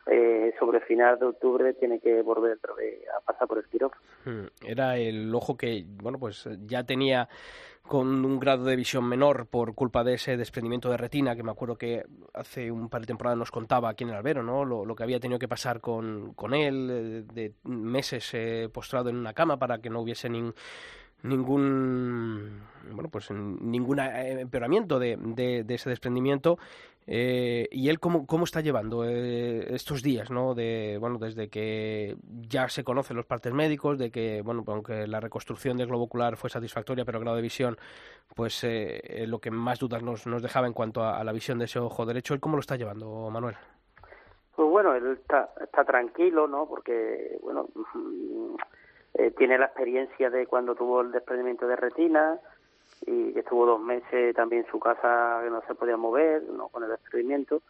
[0.07, 2.57] eh, sobre final de octubre, tiene que volver
[3.15, 4.01] a pasar por el quirófano.
[4.25, 7.27] Hmm, Era el ojo que, bueno, pues ya tenía
[7.83, 11.51] con un grado de visión menor por culpa de ese desprendimiento de retina, que me
[11.51, 14.63] acuerdo que hace un par de temporadas nos contaba aquí en el albero, ¿no?
[14.63, 19.09] Lo, lo que había tenido que pasar con, con él, eh, de meses eh, postrado
[19.09, 20.53] en una cama para que no hubiese nin-
[21.23, 26.57] ningún bueno pues ningún eh, empeoramiento de, de, ese desprendimiento
[27.07, 30.53] eh, y él cómo, cómo está llevando eh, estos días, ¿no?
[30.53, 32.15] De, bueno, desde que
[32.47, 36.37] ya se conocen los partes médicos, de que, bueno, aunque la reconstrucción del globo ocular
[36.37, 37.77] fue satisfactoria, pero el grado de visión,
[38.35, 41.57] pues eh, lo que más dudas nos, nos dejaba en cuanto a, a, la visión
[41.57, 43.55] de ese ojo derecho, ¿él cómo lo está llevando, Manuel?
[44.55, 46.67] Pues bueno, él está, está tranquilo, ¿no?
[46.67, 47.67] Porque, bueno,
[49.13, 52.39] eh, tiene la experiencia de cuando tuvo el desprendimiento de retina,
[53.05, 56.83] y estuvo dos meses también en su casa que no se podía mover, no con
[56.83, 57.61] el experimento.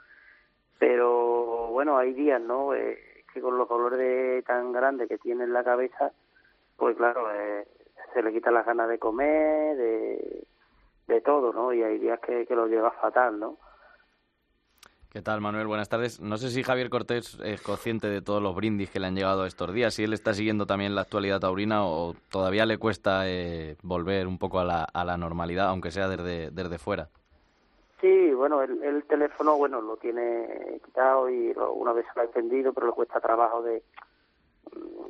[0.77, 2.73] Pero bueno, hay días, ¿no?
[2.73, 6.11] Eh, que con los dolores de, tan grandes que tiene en la cabeza,
[6.75, 7.65] pues claro, eh,
[8.13, 10.43] se le quita las ganas de comer, de,
[11.07, 11.71] de todo, ¿no?
[11.71, 13.57] Y hay días que, que lo lleva fatal, ¿no?
[15.11, 15.67] ¿Qué tal, Manuel?
[15.67, 16.21] Buenas tardes.
[16.21, 19.45] No sé si Javier Cortés es consciente de todos los brindis que le han llegado
[19.45, 23.75] estos días, si él está siguiendo también la actualidad taurina o todavía le cuesta eh,
[23.83, 27.09] volver un poco a la, a la normalidad, aunque sea desde, fuera.
[27.99, 32.21] Sí, bueno, el, el teléfono, bueno, lo tiene quitado y lo, una vez se lo
[32.21, 33.83] ha encendido, pero le cuesta trabajo de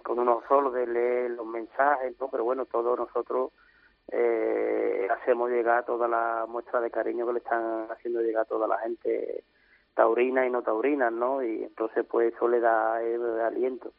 [0.01, 2.27] con uno solo de leer los mensajes, ¿no?
[2.27, 3.51] Pero bueno, todos nosotros
[4.11, 8.67] eh, hacemos llegar toda la muestra de cariño que le están haciendo llegar a toda
[8.67, 9.43] la gente
[9.93, 11.43] taurinas y no taurinas, ¿no?
[11.43, 13.93] Y entonces pues eso le da el aliento.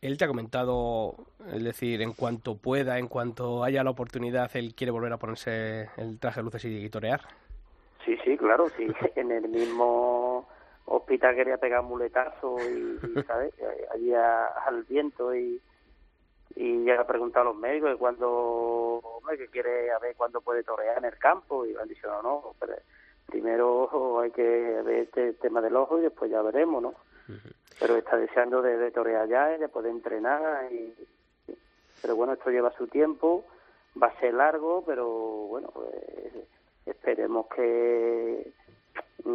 [0.00, 1.16] Él te ha comentado,
[1.52, 5.90] es decir, en cuanto pueda, en cuanto haya la oportunidad, él quiere volver a ponerse
[5.96, 7.22] el traje de luces y torear.
[8.04, 8.86] Sí, sí, claro, sí.
[9.16, 10.48] en el mismo
[10.84, 13.52] hospital quería pegar muletazo y, y ¿sabes?
[13.92, 15.60] Allí a, al viento y,
[16.54, 19.02] y ya le ha preguntado a los médicos que cuando,
[19.36, 22.54] que quiere a ver cuándo puede torear en el campo y han dicho, no, no,
[22.58, 22.74] pero
[23.28, 26.88] primero hay que ver este tema del ojo y después ya veremos, ¿no?
[27.28, 27.52] Uh -huh.
[27.78, 30.72] Pero está deseando de, de torear ya y de poder entrenar.
[30.72, 30.94] Y,
[32.02, 33.44] pero bueno, esto lleva su tiempo,
[34.00, 35.92] va a ser largo, pero bueno, pues
[36.86, 38.52] esperemos que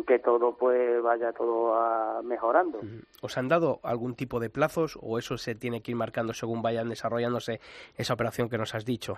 [0.07, 2.79] que todo pues vaya todo a mejorando.
[3.21, 6.61] ¿Os han dado algún tipo de plazos o eso se tiene que ir marcando según
[6.61, 7.59] vayan desarrollándose
[7.95, 9.17] esa operación que nos has dicho?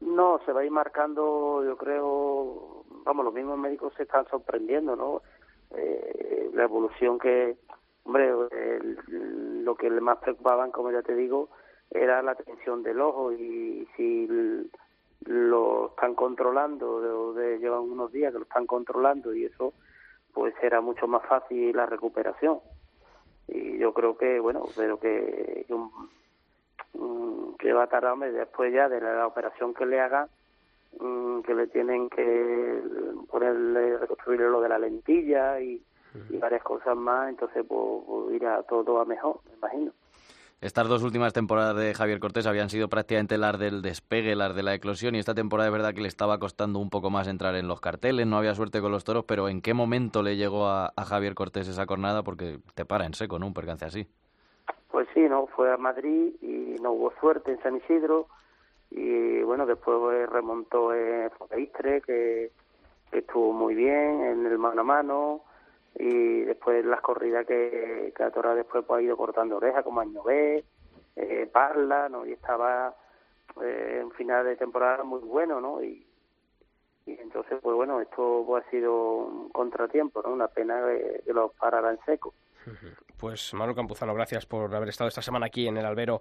[0.00, 4.96] No, se va a ir marcando, yo creo, vamos, los mismos médicos se están sorprendiendo,
[4.96, 5.22] ¿no?
[5.76, 7.56] Eh, la evolución que,
[8.04, 8.32] hombre,
[9.08, 11.48] lo que más preocupaban, como ya te digo,
[11.90, 14.28] era la tensión del ojo y si
[15.26, 19.72] lo están controlando, de, llevan unos días que lo están controlando y eso,
[20.32, 22.60] pues será mucho más fácil la recuperación.
[23.48, 25.90] Y yo creo que, bueno, pero que, que, un,
[27.58, 30.00] que va a tardar después ya de la, la operación que le
[30.98, 32.82] haga que le tienen que
[33.30, 35.82] ponerle, reconstruirle lo de la lentilla y,
[36.30, 39.92] y varias cosas más, entonces pues, pues irá todo a mejor, me imagino.
[40.60, 44.62] Estas dos últimas temporadas de Javier Cortés habían sido prácticamente las del despegue, las de
[44.62, 47.54] la eclosión, y esta temporada es verdad que le estaba costando un poco más entrar
[47.54, 50.66] en los carteles, no había suerte con los toros, pero ¿en qué momento le llegó
[50.66, 52.22] a, a Javier Cortés esa cornada?
[52.22, 53.46] Porque te para en seco, ¿no?
[53.46, 54.06] Un percance así.
[54.90, 58.26] Pues sí, no, fue a Madrid y no hubo suerte en San Isidro,
[58.90, 62.50] y bueno, después remontó en Focaistre, que,
[63.10, 65.44] que estuvo muy bien en el mano a mano,
[65.94, 70.22] y después las corridas que, que Tora después pues, ha ido cortando orejas como Año
[70.22, 70.64] B,
[71.16, 72.26] eh, Parla, ¿no?
[72.26, 72.94] Y estaba
[73.62, 75.82] eh, en final de temporada muy bueno, ¿no?
[75.82, 76.06] Y,
[77.06, 80.32] y entonces, pues bueno, esto pues, ha sido un contratiempo, ¿no?
[80.32, 80.82] Una pena
[81.24, 82.34] que lo parara en seco.
[83.18, 86.20] Pues Manuel Campuzano, gracias por haber estado esta semana aquí en el Albero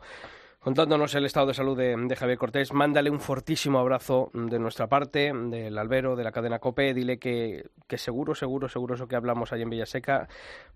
[0.60, 2.74] contándonos el estado de salud de, de, Javier Cortés.
[2.74, 6.94] Mándale un fortísimo abrazo de nuestra parte, del albero, de la cadena COPE.
[6.94, 10.28] Dile que, que seguro, seguro, seguro eso que hablamos allí en Villaseca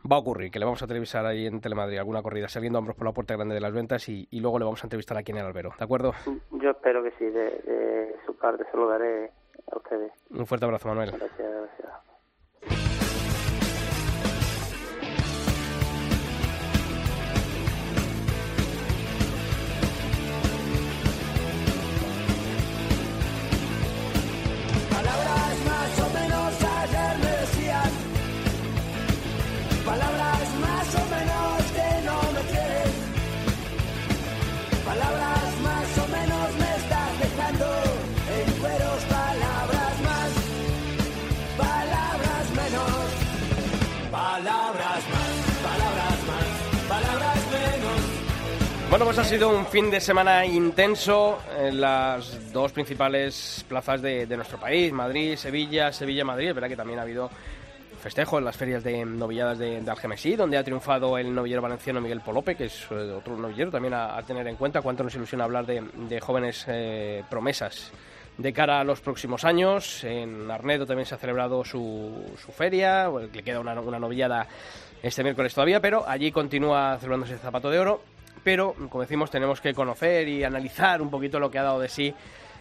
[0.09, 2.95] va a ocurrir, que le vamos a televisar ahí en Telemadrid alguna corrida, saliendo hombros
[2.95, 5.31] por la puerta grande de las ventas y, y, luego le vamos a entrevistar aquí
[5.31, 5.73] en el albero.
[5.77, 6.13] ¿De acuerdo?
[6.51, 9.31] Yo espero que sí, de, de su parte se lo daré
[9.71, 10.11] a ustedes.
[10.29, 11.11] Un fuerte abrazo, Manuel.
[11.11, 12.12] Gracias, gracias.
[48.93, 54.27] Bueno, pues ha sido un fin de semana intenso en las dos principales plazas de,
[54.27, 56.49] de nuestro país, Madrid, Sevilla, Sevilla-Madrid.
[56.49, 57.27] Es verdad que también ha habido
[57.99, 62.01] festejo en las ferias de novilladas de, de Algemesí, donde ha triunfado el novillero valenciano
[62.01, 64.84] Miguel Polope, que es eh, otro novillero también a, a tener en cuenta.
[64.84, 67.91] Cuánto nos ilusiona hablar de, de jóvenes eh, promesas
[68.38, 70.03] de cara a los próximos años.
[70.03, 74.47] En Arnedo también se ha celebrado su, su feria, le queda una, una novillada
[75.01, 78.12] este miércoles todavía, pero allí continúa celebrándose el zapato de oro.
[78.43, 81.89] Pero, como decimos, tenemos que conocer y analizar un poquito lo que ha dado de
[81.89, 82.13] sí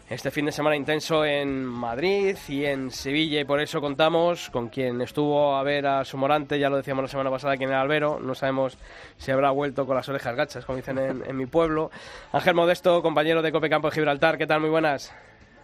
[0.08, 4.68] este fin de semana intenso en Madrid y en Sevilla y por eso contamos con
[4.68, 7.70] quien estuvo a ver a su Morante, ya lo decíamos la semana pasada aquí en
[7.70, 8.76] el Albero, no sabemos
[9.16, 11.90] si habrá vuelto con las orejas gachas, como dicen en, en mi pueblo.
[12.32, 14.60] Ángel Modesto, compañero de Cope Campo de Gibraltar, ¿qué tal?
[14.60, 15.14] Muy buenas.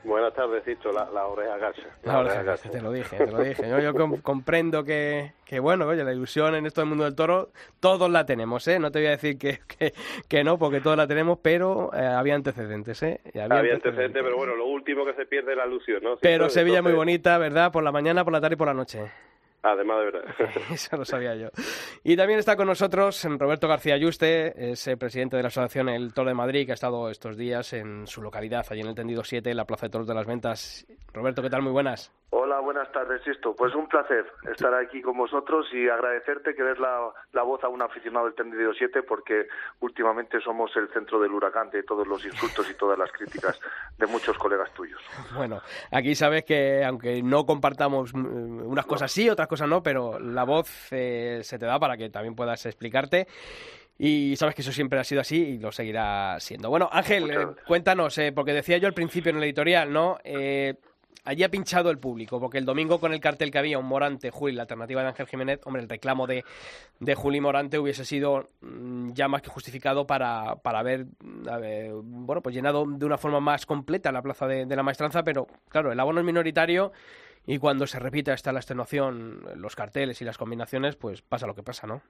[0.04, 1.82] Buenas tardes, la, la oreja gacha.
[2.04, 2.70] La La oreja oreja, gacha.
[2.70, 3.68] te lo dije, te lo dije.
[3.68, 7.14] Yo, yo com- comprendo que, que, bueno, oye, la ilusión en esto del mundo del
[7.14, 8.78] toro, todos la tenemos, ¿eh?
[8.78, 9.92] No te voy a decir que, que,
[10.28, 13.20] que no, porque todos la tenemos, pero eh, había antecedentes, ¿eh?
[13.34, 16.16] Y Había antecedentes, pero bueno, lo último que se pierde es la ilusión, ¿no?
[16.18, 17.70] Pero Sisto, Sevilla muy bonita, ¿verdad?
[17.72, 19.10] Por la mañana, por la tarde y por la noche.
[19.62, 20.34] Además, de verdad.
[20.72, 21.48] Eso lo sabía yo.
[22.04, 26.14] Y también está con nosotros Roberto García Yuste, es eh, presidente de la Asociación El
[26.14, 29.24] Toro de Madrid, que ha estado estos días en su localidad, allí en el Tendido
[29.24, 30.86] 7, en la Plaza de Toros de las Ventas.
[31.12, 31.62] Roberto, ¿qué tal?
[31.62, 32.12] Muy buenas.
[32.30, 33.56] Hola, buenas tardes, Sisto.
[33.56, 37.68] Pues un placer estar aquí con vosotros y agradecerte que des la, la voz a
[37.68, 39.46] un aficionado del Tendido 7 porque
[39.80, 43.58] últimamente somos el centro del huracán de todos los insultos y todas las críticas
[43.96, 45.00] de muchos colegas tuyos.
[45.34, 50.18] Bueno, aquí sabes que aunque no compartamos mm, unas cosas sí, otras cosas no, pero
[50.18, 53.26] la voz eh, se te da para que también puedas explicarte.
[53.98, 56.70] Y sabes que eso siempre ha sido así y lo seguirá siendo.
[56.70, 60.18] Bueno, Ángel, eh, cuéntanos, eh, porque decía yo al principio en el editorial, ¿no?
[60.22, 60.74] Eh,
[61.28, 64.30] allí ha pinchado el público, porque el domingo con el cartel que había, un Morante,
[64.30, 66.42] Juli, la alternativa de Ángel Jiménez, hombre, el reclamo de,
[67.00, 72.54] de Juli Morante hubiese sido mm, ya más que justificado para, para haber, bueno, pues
[72.54, 76.00] llenado de una forma más completa la plaza de, de la maestranza, pero claro, el
[76.00, 76.92] abono es minoritario
[77.46, 81.54] y cuando se repita esta la extenuación, los carteles y las combinaciones, pues pasa lo
[81.54, 82.00] que pasa, ¿no?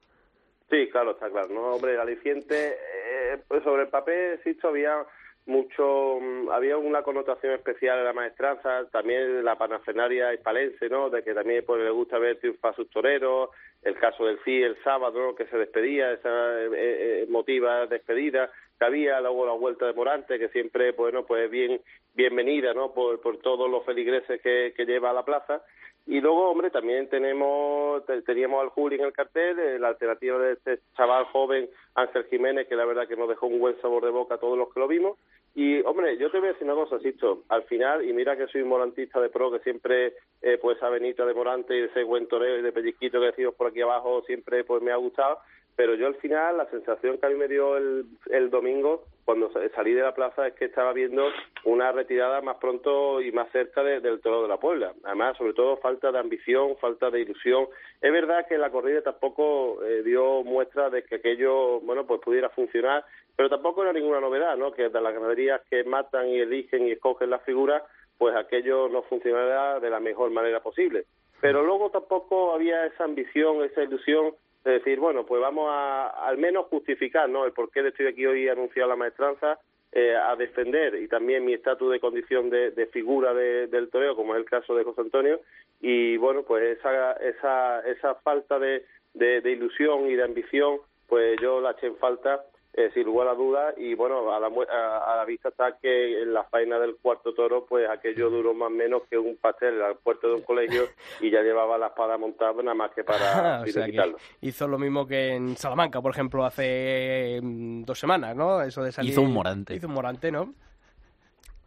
[0.71, 1.49] Sí, claro, está claro.
[1.49, 5.05] No, hombre, el aliciente, eh, pues sobre el papel, Sisto, había
[5.49, 11.11] mucho, mm, había una connotación especial en la maestranza, también la panafernaria hispalense, ¿no?
[11.11, 13.51] De que también pues le gusta ver triunfar a sus toreros,
[13.83, 15.35] el caso del CI el sábado.
[15.35, 16.29] Que se despedía, esa
[16.63, 21.51] eh, eh, emotiva despedida que había, luego la vuelta de Morante, que siempre, bueno, pues
[21.51, 21.81] bien,
[22.15, 22.93] bienvenida, ¿no?
[22.93, 25.63] Por, por todos los feligreses que, que lleva a la plaza.
[26.07, 30.53] Y luego, hombre, también tenemos te- teníamos al Juli en el cartel, la alternativa de
[30.55, 34.11] este chaval joven, Ángel Jiménez, que la verdad que nos dejó un buen sabor de
[34.11, 35.19] boca a todos los que lo vimos.
[35.55, 38.47] Y, hombre, yo te voy a decir una cosa, Sisto, al final, y mira que
[38.47, 42.05] soy un morantista de pro, que siempre, eh, pues, a Benita de Morante y ese
[42.05, 45.39] buen toreo y de pellizquito que decimos por aquí abajo, siempre, pues, me ha gustado.
[45.79, 49.49] Pero yo al final, la sensación que a mí me dio el, el domingo, cuando
[49.53, 51.25] sa- salí de la plaza, es que estaba viendo
[51.63, 54.93] una retirada más pronto y más cerca de- del toro de la Puebla.
[55.05, 57.69] Además, sobre todo, falta de ambición, falta de ilusión.
[58.03, 62.49] Es verdad que la corrida tampoco eh, dio muestra de que aquello, bueno, pues pudiera
[62.49, 63.05] funcionar,
[63.37, 64.73] pero tampoco era ninguna novedad, ¿no?
[64.73, 67.85] Que de las ganaderías que matan y eligen y escogen las figuras,
[68.19, 71.05] pues aquello no funcionará de la mejor manera posible.
[71.41, 76.37] Pero luego tampoco había esa ambición, esa ilusión de decir, bueno, pues vamos a al
[76.39, 77.45] menos justificar, ¿no?
[77.45, 79.59] El por qué estoy aquí hoy anunciado la maestranza,
[79.93, 84.15] eh, a defender y también mi estatus de condición de, de figura de- del toreo,
[84.17, 85.41] como es el caso de José Antonio,
[85.81, 91.41] y bueno, pues esa, esa, esa falta de, de, de ilusión y de ambición, pues
[91.41, 92.45] yo la eché en falta
[92.79, 96.23] eh, sin lugar a dudas y bueno a la, a, a la vista está que
[96.23, 99.83] en la faena del cuarto toro pues aquello duró más o menos que un pastel
[99.83, 100.85] al puerto de un colegio
[101.21, 104.19] y ya llevaba la espada montada nada más que para o sea que quitarlo.
[104.41, 108.63] hizo lo mismo que en Salamanca, por ejemplo, hace mm, dos semanas, ¿no?
[108.63, 109.11] Eso de salir...
[109.11, 109.75] Hizo un Morante.
[109.75, 110.55] Hizo un Morante, ¿no?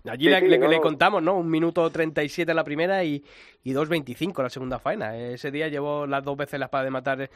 [0.10, 0.68] Allí Sí, le, sí, le- no.
[0.68, 1.36] le contamos, ¿no?
[1.36, 3.24] Un minuto 37 la primera y,
[3.64, 5.16] y 2.25 la segunda faena.
[5.18, 7.30] Ese día llevó las dos veces la espada de matar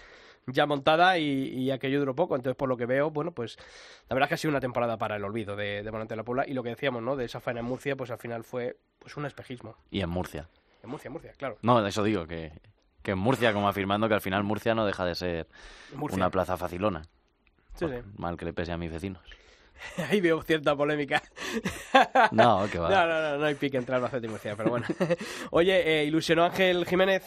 [0.47, 2.35] ya montada y, y aquello duró poco.
[2.35, 3.57] Entonces, por lo que veo, bueno, pues
[4.09, 6.17] la verdad es que ha sido una temporada para el olvido de, de Morante de
[6.17, 6.45] la Puebla.
[6.47, 7.15] Y lo que decíamos, ¿no?
[7.15, 9.75] De esa faena en Murcia, pues al final fue pues un espejismo.
[9.91, 10.49] Y en Murcia.
[10.83, 11.57] En Murcia, Murcia, claro.
[11.61, 12.51] No, eso digo, que,
[13.03, 15.47] que en Murcia, como afirmando que al final Murcia no deja de ser
[15.95, 16.15] Murcia.
[16.17, 17.03] una plaza facilona.
[17.75, 17.95] Sí, sí.
[18.17, 19.21] Mal que le pese a mis vecinos.
[20.09, 21.21] Ahí veo cierta polémica.
[22.31, 22.89] No, que va.
[22.89, 24.85] No, no, no, no hay pique entre Albacete y Murcia, pero bueno.
[25.51, 27.23] Oye, eh, ¿ilusionó Ángel Jiménez?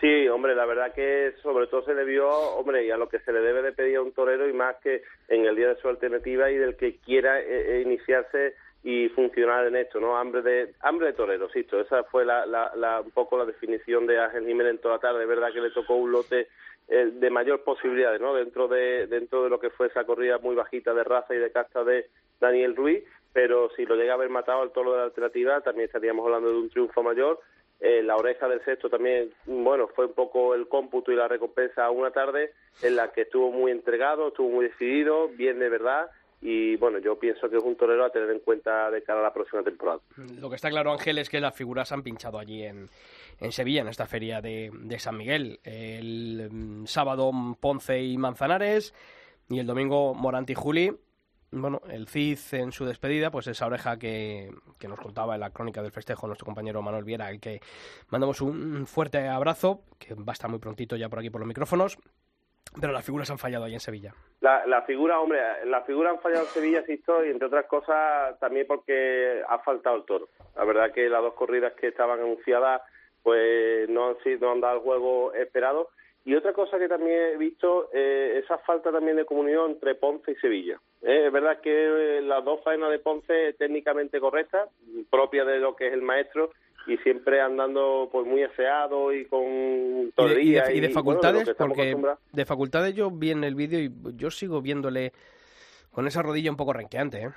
[0.00, 3.18] Sí, hombre, la verdad que sobre todo se le vio, hombre, y a lo que
[3.20, 5.80] se le debe de pedir a un torero y más que en el día de
[5.80, 8.54] su alternativa y del que quiera eh, eh, iniciarse
[8.84, 10.16] y funcionar en esto, ¿no?
[10.18, 14.06] Hambre de hambre de torero, sí, esa fue la, la, la- un poco la definición
[14.06, 16.48] de Ángel Jiménez en toda la tarde, es verdad que le tocó un lote
[16.88, 18.34] eh, de mayor posibilidades, ¿no?
[18.34, 21.52] Dentro de dentro de lo que fue esa corrida muy bajita de raza y de
[21.52, 22.08] casta de
[22.40, 25.86] Daniel Ruiz, pero si lo llega a haber matado al toro de la alternativa, también
[25.86, 27.40] estaríamos hablando de un triunfo mayor
[27.80, 31.90] eh, la oreja del sexto también, bueno, fue un poco el cómputo y la recompensa
[31.90, 32.52] una tarde
[32.82, 36.08] en la que estuvo muy entregado, estuvo muy decidido, bien de verdad
[36.48, 39.22] y bueno, yo pienso que es un torero a tener en cuenta de cara a
[39.24, 39.98] la próxima temporada.
[40.38, 42.88] Lo que está claro, Ángel, es que las figuras han pinchado allí en,
[43.40, 45.58] en Sevilla, en esta feria de, de San Miguel.
[45.64, 48.94] El mm, sábado Ponce y Manzanares
[49.48, 50.96] y el domingo Morante y Juli.
[51.50, 55.50] Bueno, el Cid en su despedida, pues esa oreja que, que nos contaba en la
[55.50, 57.60] crónica del festejo nuestro compañero Manuel Viera, al que
[58.10, 61.48] mandamos un fuerte abrazo, que va a estar muy prontito ya por aquí por los
[61.48, 61.98] micrófonos.
[62.80, 64.12] Pero las figuras han fallado ahí en Sevilla.
[64.40, 68.38] La, la figura, hombre, la figura han fallado en Sevilla, Sisto, y entre otras cosas
[68.38, 70.28] también porque ha faltado el toro.
[70.56, 72.82] La verdad que las dos corridas que estaban anunciadas
[73.22, 75.88] pues no han sido, no han dado el juego esperado.
[76.24, 80.32] Y otra cosa que también he visto, eh, esa falta también de comunión entre Ponce
[80.32, 80.80] y Sevilla.
[81.02, 84.68] Eh, es verdad que eh, las dos faenas de Ponce técnicamente correctas,
[85.08, 86.50] propias de lo que es el maestro,
[86.86, 90.94] y siempre andando pues muy aseado y con Y de, y de- y de bueno,
[90.94, 91.96] facultades, porque
[92.32, 95.12] de facultades yo vi en el vídeo y yo sigo viéndole
[95.92, 97.30] con esa rodilla un poco renqueante, ¿eh?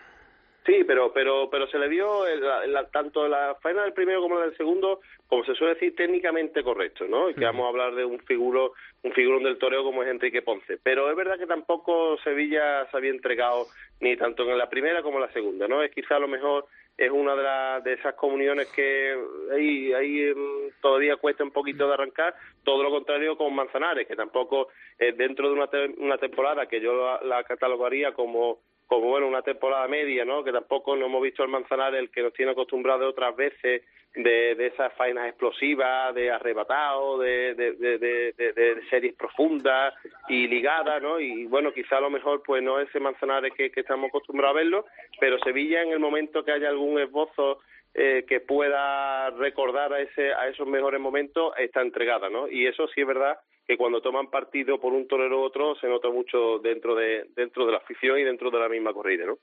[0.65, 4.21] Sí, pero pero pero se le vio el- la- la- tanto la faena del primero
[4.21, 7.29] como la del segundo, como se suele decir, técnicamente correcto, ¿no?
[7.29, 10.43] Y que vamos a hablar de un figuro, un figurón del toreo como es Enrique
[10.43, 10.77] Ponce.
[10.83, 13.65] Pero es verdad que tampoco Sevilla se había entregado
[14.01, 15.81] ni tanto en la primera como en la segunda, ¿no?
[15.81, 16.65] Es quizá a lo mejor
[16.97, 19.15] es una de, las de esas comuniones que
[19.53, 24.15] ahí, ahí mm, todavía cuesta un poquito de arrancar, todo lo contrario con Manzanares, que
[24.15, 24.67] tampoco
[24.97, 28.59] eh, dentro de una, te- una temporada que yo la, la catalogaría como
[28.89, 30.43] como bueno una temporada media, ¿no?
[30.43, 33.83] Que tampoco no hemos visto al Manzanares el que nos tiene acostumbrado otras veces
[34.15, 39.93] de, de esas faenas explosivas, de arrebatado, de, de, de, de- de- de series profundas
[40.27, 41.19] y ligadas, ¿no?
[41.19, 44.59] Y bueno, quizá a lo mejor pues no ese Manzanares que, que estamos acostumbrados a
[44.59, 44.85] verlo,
[45.19, 47.59] pero Sevilla en el momento que haya algún esbozo
[47.93, 52.47] eh, que pueda recordar a ese a esos mejores momentos está entregada, ¿no?
[52.47, 53.37] Y eso sí es verdad
[53.67, 57.65] que cuando toman partido por un torero u otro se nota mucho dentro de dentro
[57.65, 59.37] de la afición y dentro de la misma corrida, ¿no?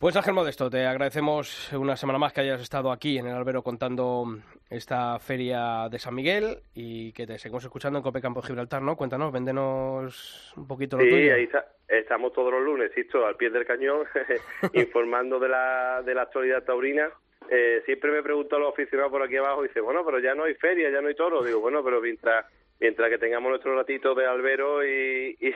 [0.00, 3.62] Pues Ángel Modesto, te agradecemos una semana más que hayas estado aquí en el Albero
[3.62, 4.24] contando
[4.68, 8.96] esta feria de San Miguel y que te seguimos escuchando en Cope Campo Gibraltar, ¿no?
[8.96, 11.34] Cuéntanos, véndenos un poquito lo Sí, tuyo.
[11.36, 14.04] ahí está- estamos todos los lunes, al pie del cañón,
[14.72, 17.08] informando de la, de la actualidad taurina.
[17.54, 20.44] Eh, siempre me preguntan los aficionados por aquí abajo, y dice, bueno, pero ya no
[20.44, 21.42] hay feria, ya no hay toro.
[21.42, 22.46] Digo, bueno, pero mientras
[22.80, 25.52] mientras que tengamos nuestro ratito de albero y, y,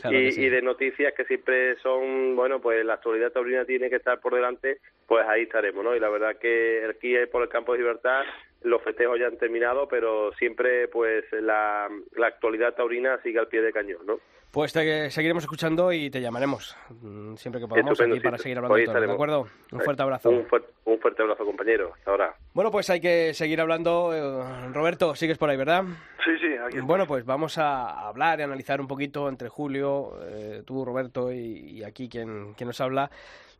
[0.00, 0.44] Claro y- que sí.
[0.44, 4.34] y de noticias que siempre son, bueno, pues la actualidad taurina tiene que estar por
[4.34, 5.94] delante, pues ahí estaremos, ¿no?
[5.94, 8.22] Y la verdad que aquí por el campo de libertad
[8.62, 13.60] los festejos ya han terminado, pero siempre pues la, la actualidad taurina sigue al pie
[13.60, 14.18] de cañón, ¿no?
[14.50, 18.76] Pues te seguiremos escuchando y te llamaremos mm, siempre que podamos aquí para seguir hablando
[18.76, 19.14] de todo, ¿de estaremos.
[19.14, 19.46] acuerdo?
[19.72, 20.30] Un fuerte abrazo.
[20.30, 20.46] Un,
[20.84, 21.92] un fuerte abrazo, compañero.
[21.92, 22.34] Hasta ahora.
[22.52, 24.12] Bueno, pues hay que seguir hablando.
[24.14, 25.82] eh, Roberto, sigues por ahí, ¿verdad?
[26.24, 26.80] Sí, sí, aquí estoy.
[26.82, 31.36] Bueno, pues vamos a hablar y analizar un poquito entre Julio, eh, tú, Roberto, y,
[31.80, 33.10] y aquí quien, quien nos habla,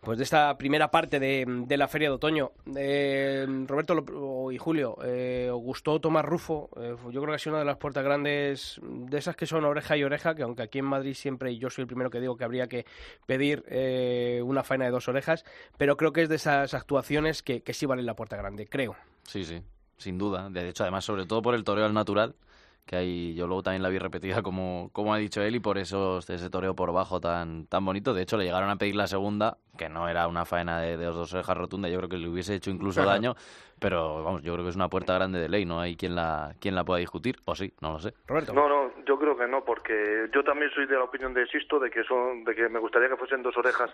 [0.05, 2.53] pues de esta primera parte de, de la Feria de Otoño.
[2.77, 6.69] Eh, Roberto lo- y Julio, eh, ¿os gustó Tomás Rufo?
[6.77, 9.65] Eh, yo creo que ha sido una de las puertas grandes, de esas que son
[9.65, 12.21] oreja y oreja, que aunque aquí en Madrid siempre, y yo soy el primero que
[12.21, 12.85] digo que habría que
[13.27, 15.45] pedir eh, una faena de dos orejas,
[15.79, 18.95] pero creo que es de esas actuaciones que, que sí valen la puerta grande, creo.
[19.25, 19.63] Sí, sí,
[19.97, 20.51] sin duda.
[20.51, 22.35] De hecho, además, sobre todo por el toreo al natural,
[22.87, 25.79] que ahí yo luego también la vi repetida como, como ha dicho él y por
[25.79, 28.13] eso ese toreo por bajo tan, tan bonito.
[28.13, 31.05] De hecho, le llegaron a pedir la segunda, que no era una faena de, de
[31.07, 33.35] dos orejas rotunda, yo creo que le hubiese hecho incluso daño,
[33.79, 36.55] pero vamos, yo creo que es una puerta grande de ley, no hay quien la,
[36.61, 38.15] quien la pueda discutir, o sí, no lo sé.
[38.27, 38.53] Roberto.
[38.53, 41.79] No, no, yo creo que no, porque yo también soy de la opinión de Sisto,
[41.79, 43.91] de que son, de que me gustaría que fuesen dos orejas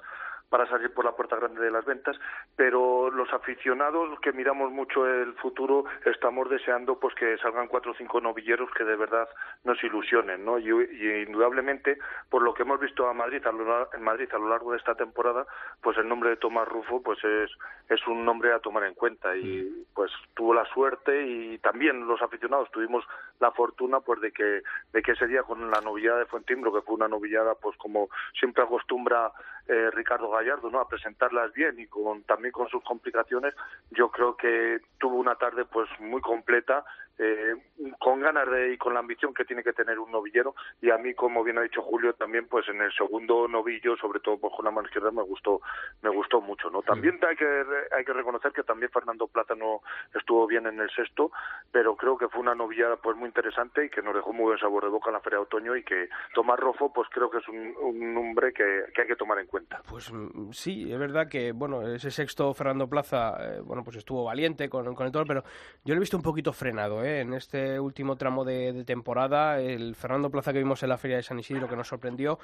[0.51, 2.19] para salir por la puerta grande de las ventas,
[2.57, 7.95] pero los aficionados que miramos mucho el futuro estamos deseando pues que salgan cuatro o
[7.95, 9.29] cinco novilleros que de verdad
[9.65, 10.59] nos ilusionen, ¿no?
[10.59, 11.99] Y, y indudablemente
[12.29, 14.79] por lo que hemos visto a Madrid a lo, en Madrid a lo largo de
[14.79, 15.47] esta temporada,
[15.81, 17.51] pues el nombre de Tomás Rufo pues es
[17.89, 22.23] es un nombre a tomar en cuenta y pues tuvo la suerte y también los
[22.23, 23.05] aficionados tuvimos
[23.41, 26.83] la fortuna pues de que de que ese día con la novillada de Fuentimbro que
[26.83, 29.33] fue una novillada pues como siempre acostumbra
[29.71, 33.55] eh, Ricardo Gallardo no a presentarlas bien y con también con sus complicaciones
[33.93, 36.85] yo creo que tuvo una tarde pues muy completa
[37.23, 37.55] eh,
[37.99, 40.55] con ganas de y con la ambición que tiene que tener un novillero.
[40.81, 44.21] Y a mí como bien ha dicho Julio también pues en el segundo novillo sobre
[44.21, 45.61] todo con la mano izquierda me gustó
[46.03, 47.64] me gustó mucho no también hay que
[47.97, 49.83] hay que reconocer que también Fernando Plata no
[50.14, 51.31] estuvo bien en el sexto
[51.71, 54.59] pero creo que fue una novillada pues muy interesante y que nos dejó muy buen
[54.59, 57.39] sabor de boca en la feria de otoño y que Tomás Rofo pues creo que
[57.39, 59.83] es un, un que, que hay que tomar en cuenta.
[59.89, 64.25] Pues mm, sí, es verdad que bueno ese sexto Fernando Plaza eh, bueno pues estuvo
[64.25, 65.45] valiente con, con el toro, pero
[65.85, 67.10] yo lo he visto un poquito frenado ¿eh?
[67.19, 69.61] En este último tramo de, de temporada.
[69.61, 72.39] El Fernando Plaza que vimos en la feria de San Isidro que nos sorprendió,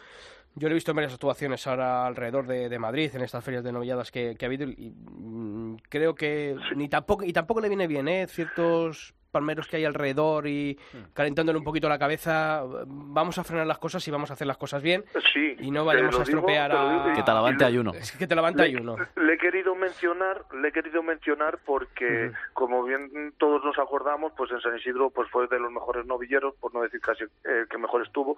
[0.54, 3.62] yo lo he visto en varias actuaciones ahora alrededor de, de Madrid en estas ferias
[3.62, 7.68] de novilladas que, que ha habido y mm, creo que ni tampoco y tampoco le
[7.68, 8.26] viene bien ¿eh?
[8.26, 10.78] ciertos palmeros que hay alrededor y
[11.12, 14.56] calentándole un poquito la cabeza, vamos a frenar las cosas y vamos a hacer las
[14.56, 17.12] cosas bien sí y no te vayamos a estropear te digo a...
[17.14, 17.92] Que Talavante hay uno.
[17.94, 18.96] Es que te levanta le, y uno.
[19.16, 24.50] le he querido mencionar, le he querido mencionar porque, como bien todos nos acordamos, pues
[24.50, 27.78] en San Isidro pues fue de los mejores novilleros, por no decir casi el que
[27.78, 28.36] mejor estuvo.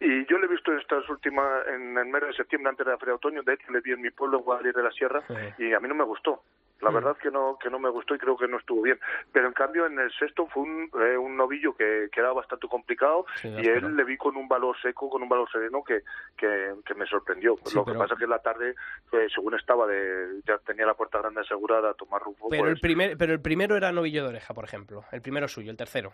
[0.00, 2.92] Y yo le he visto en estas últimas, en el mes de septiembre, antes de
[2.92, 4.92] la feria de otoño, de hecho le vi en mi pueblo, en Guadalajara de la
[4.92, 5.22] Sierra,
[5.58, 6.42] y a mí no me gustó.
[6.82, 6.94] La Mm.
[6.94, 8.98] verdad que no que no me gustó y creo que no estuvo bien.
[9.32, 12.66] Pero en cambio en el sexto fue un, eh, un novillo que, que era bastante
[12.68, 16.00] complicado Sí, y él le vi con un valor seco, con un valor sereno que,
[16.36, 17.56] que, que me sorprendió.
[17.64, 18.74] Sí, Lo pero- que pasa que en la tarde,
[19.12, 22.48] eh, según estaba, de, ya tenía la puerta grande asegurada, tomar rumbo.
[22.50, 25.04] Pero, pues, el primer, pero el primero era novillo de oreja, por ejemplo.
[25.12, 26.12] El primero suyo, el tercero.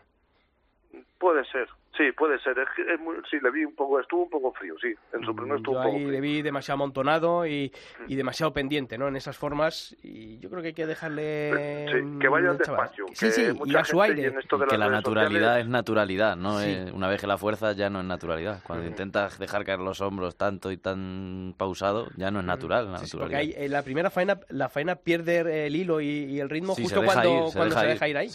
[1.18, 1.68] Puede ser,
[1.98, 2.58] sí, puede ser.
[2.58, 4.94] Es que es muy- sí, le vi un poco, estuvo un poco frío, sí.
[5.12, 6.12] En su primero estuvo Yo un poco ahí frío.
[6.12, 7.70] le vi demasiado amontonado y,
[8.06, 9.08] y demasiado pendiente, ¿no?
[9.08, 9.94] En esas formas.
[10.02, 11.86] Y yo creo que hay que dejarle.
[11.92, 12.86] Sí, que vaya mm, chaval.
[12.86, 13.06] despacio.
[13.12, 14.26] Sí, que sí, y mucha a su aire.
[14.28, 16.58] en esto de que la naturalidad sociales- es naturalidad, ¿no?
[16.60, 16.70] Sí.
[16.70, 18.62] Eh, una vez que la fuerza ya no es naturalidad.
[18.62, 22.98] Cuando intentas dejar caer los hombros tanto y tan pausado, ya no es natural la
[22.98, 26.40] Sí, sí, porque hay, en la primera faena, la faena pierde el hilo y, y
[26.40, 28.28] el ritmo Sí, justo se cuando, ir, se cuando deja se ir, deja ir ahí.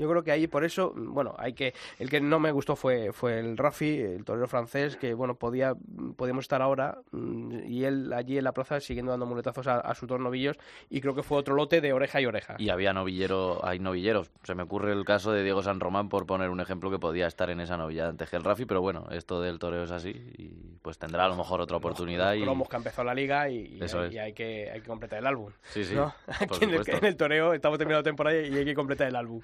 [0.00, 3.12] Yo creo que ahí por eso, bueno, hay que el que no me gustó fue
[3.12, 5.74] fue el Rafi, el torero francés, que bueno, podía
[6.16, 9.94] podíamos estar ahora mm, y él allí en la plaza siguiendo dando muletazos a, a
[9.94, 10.56] sus dos novillos
[10.88, 12.56] y creo que fue otro lote de oreja y oreja.
[12.58, 14.30] Y había novillero, hay novilleros.
[14.42, 17.26] Se me ocurre el caso de Diego San Román, por poner un ejemplo que podía
[17.26, 20.10] estar en esa novillada antes que el Rafi, pero bueno, esto del toreo es así
[20.10, 20.48] y
[20.80, 22.32] pues tendrá a lo mejor otra oportunidad.
[22.32, 24.14] Los y cromos que ha empezado la liga y, y Eso hay, es.
[24.14, 25.52] y hay que hay que completar el álbum.
[25.64, 26.14] Sí, sí, ¿no?
[26.26, 29.16] por Aquí en el, en el toreo estamos terminando temporada y hay que completar el
[29.16, 29.40] álbum.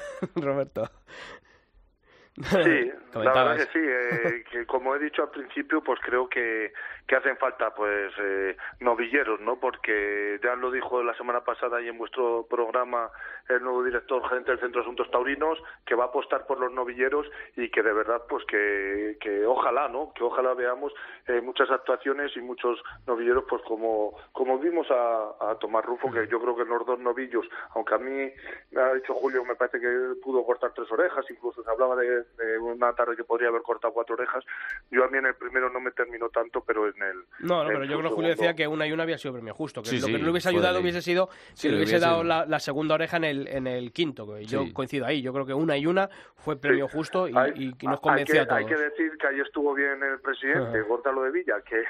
[0.36, 0.88] Roberto.
[2.34, 6.72] Sí, la verdad que sí, eh, que como he dicho al principio, pues creo que,
[7.06, 9.56] que hacen falta pues eh, novilleros, ¿no?
[9.60, 13.10] Porque ya lo dijo la semana pasada y en vuestro programa
[13.50, 16.72] el nuevo director gerente del Centro de Asuntos Taurinos, que va a apostar por los
[16.72, 17.26] novilleros
[17.56, 20.14] y que de verdad pues que, que ojalá, ¿no?
[20.14, 20.94] Que ojalá veamos
[21.26, 26.26] eh, muchas actuaciones y muchos novilleros pues como, como vimos a, a Tomás Rufo, que
[26.28, 28.32] yo creo que los dos novillos, aunque a mí
[28.70, 32.21] me ha dicho Julio, me parece que pudo cortar tres orejas, incluso se hablaba de,
[32.38, 34.44] de una tarde que podría haber cortado cuatro orejas.
[34.90, 37.16] Yo a mí en el primero no me terminó tanto, pero en el.
[37.40, 39.54] No, no, pero yo creo que Julio decía que una y una había sido premio
[39.54, 39.82] justo.
[39.82, 41.78] Que Sí, lo que sí, no le hubiese ayudado hubiese sido Sí, si le le
[41.78, 44.26] hubiese hubiese- dado la, la segunda oreja en el, en el quinto.
[44.34, 44.72] que Yo Sí.
[44.72, 45.22] coincido ahí.
[45.22, 48.34] Yo creo que una y una fue premio justo y, Hay- y- y nos convenció
[48.34, 48.58] que, a todos.
[48.58, 50.88] Hay que decir que ahí estuvo bien el presidente, Ajá.
[50.88, 51.84] Gonzalo de Villa, que,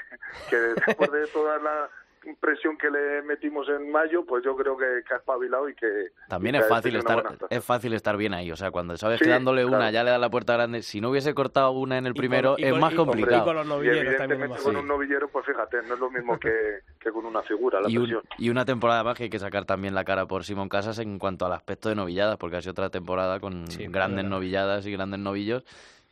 [0.49, 1.89] que después de toda la
[2.39, 6.07] presión que le metimos en mayo, pues yo creo que, que ha espabilado y que...
[6.29, 9.19] También y es que fácil estar es fácil estar bien ahí, o sea, cuando sabes
[9.19, 11.97] Sí, que dándole una ya le da la puerta grande, si no hubiese cortado una
[11.97, 13.41] en el Y con- primero y es con- más complicado.
[13.41, 14.79] y con los Y novilleros también es evidentemente más con Sí.
[14.79, 17.97] un novillero, pues fíjate, no es lo mismo que, que con una figura, la y,
[17.97, 18.23] un- presión.
[18.37, 21.19] y una temporada más que hay que sacar también la cara por Simón Casas en
[21.19, 24.91] cuanto al aspecto de novilladas, porque ha sido otra temporada con Sí, grandes novilladas y
[24.91, 25.63] grandes novillos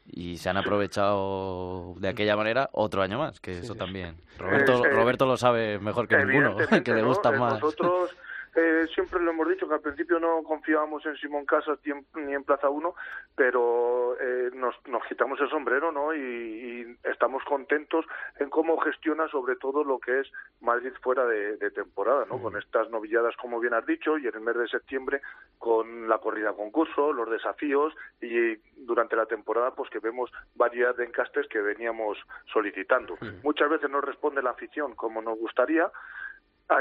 [0.05, 4.15] y se han aprovechado de aquella manera otro año más, que eso también.
[4.37, 7.53] Roberto, Eh, eh, Roberto lo sabe mejor que ninguno, que le gusta Eh, más.
[7.55, 8.09] Nosotros
[8.55, 11.79] eh, siempre lo hemos dicho que al principio no confiábamos en Simón Casas
[12.15, 12.93] ni en, Plaza 1,
[13.35, 16.13] pero eh, nos, nos quitamos el sombrero ¿no?
[16.13, 18.05] Y, y estamos contentos
[18.39, 22.41] en cómo gestiona sobre todo lo que es Madrid fuera de, de temporada, ¿no?
[22.41, 25.21] con estas novilladas, como bien has dicho, y en el mes de septiembre
[25.57, 31.05] con la corrida concurso, los desafíos y durante la temporada pues que vemos variedad de
[31.05, 32.17] encastes que veníamos
[32.51, 33.17] solicitando.
[33.43, 35.89] Muchas veces no responde la afición como nos gustaría,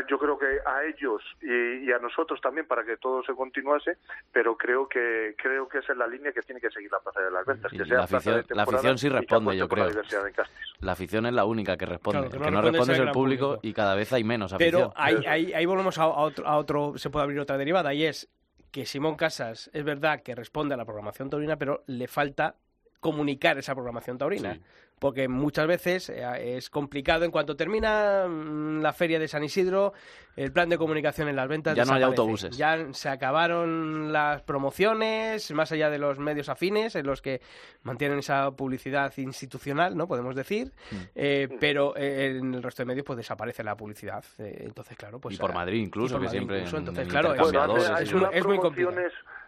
[0.09, 3.97] yo creo que a ellos y, y a nosotros también para que todo se continuase,
[4.33, 7.21] pero creo que creo que esa es la línea que tiene que seguir la Plaza
[7.21, 9.69] de las Ventas, que sea la plaza de afición- la afición sí responde, yo la
[9.69, 9.89] creo.
[10.29, 10.49] encastes.
[10.81, 12.19] La afición es la única que responde.
[12.21, 13.61] Claro, que el no que no responde responde es el público, público.
[13.67, 14.91] y cada vez hay menos afición.
[14.91, 17.93] Pero ahí, ahí, ahí volvemos a, a otro, a otro, se puede abrir otra derivada
[17.93, 18.29] y es
[18.71, 22.55] que Simón Casas es verdad que responde a la programación taurina, pero le falta
[23.01, 24.55] comunicar esa programación taurina.
[24.55, 24.61] Sí.
[25.01, 27.25] Porque muchas veces eh, es complicado.
[27.25, 29.93] En cuanto termina mm, la feria de San Isidro,
[30.37, 32.57] el plan de comunicación en las ventas Ya no hay autobuses.
[32.57, 37.41] Ya se acabaron las promociones, más allá de los medios afines, en los que
[37.83, 40.07] mantienen esa publicidad institucional, ¿no?
[40.07, 40.97] Podemos decir, Mm.
[41.15, 44.25] eh, pero eh, en el resto de medios pues desaparece la publicidad.
[44.39, 45.35] Eh, entonces, claro, pues...
[45.35, 46.77] Y por Madrid incluso, por que Madrid siempre incluso.
[46.77, 48.97] Entonces, en claro, es, intercambiadores, es, muy- unas es muy complicado.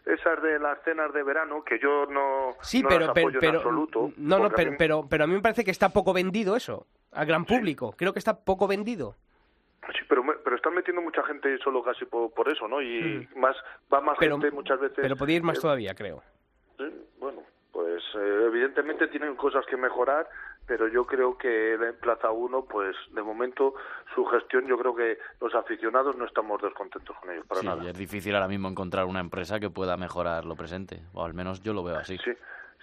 [0.05, 3.57] esas de las cenas de verano que yo no, Sí, no pero, las pero, en
[3.57, 4.13] absoluto.
[4.17, 7.45] no, no, pero, pero a mí me parece que está poco vendido eso al gran
[7.45, 7.93] público.
[7.99, 9.17] Creo que está poco vendido.
[9.93, 12.81] Sí, pero, me- pero están metiendo mucha gente solo casi por, por eso, ¿no?
[12.81, 13.57] Y más
[13.93, 14.17] va más.
[14.21, 14.99] Pero, gente muchas veces.
[15.03, 16.23] pero podría ir más eh, todavía, creo.
[16.79, 16.85] Sí,
[17.19, 20.29] bueno, pues eh, evidentemente tienen cosas que mejorar,
[20.65, 23.75] pero yo creo que en Plaza 1, pues de momento
[24.15, 27.91] su gestión, yo creo que los aficionados no estamos descontentos con ellos, para Sí, nada.
[27.91, 31.61] es difícil ahora mismo encontrar una empresa que pueda mejorar lo presente, o al menos
[31.63, 32.17] yo lo veo así.
[32.19, 32.31] Sí,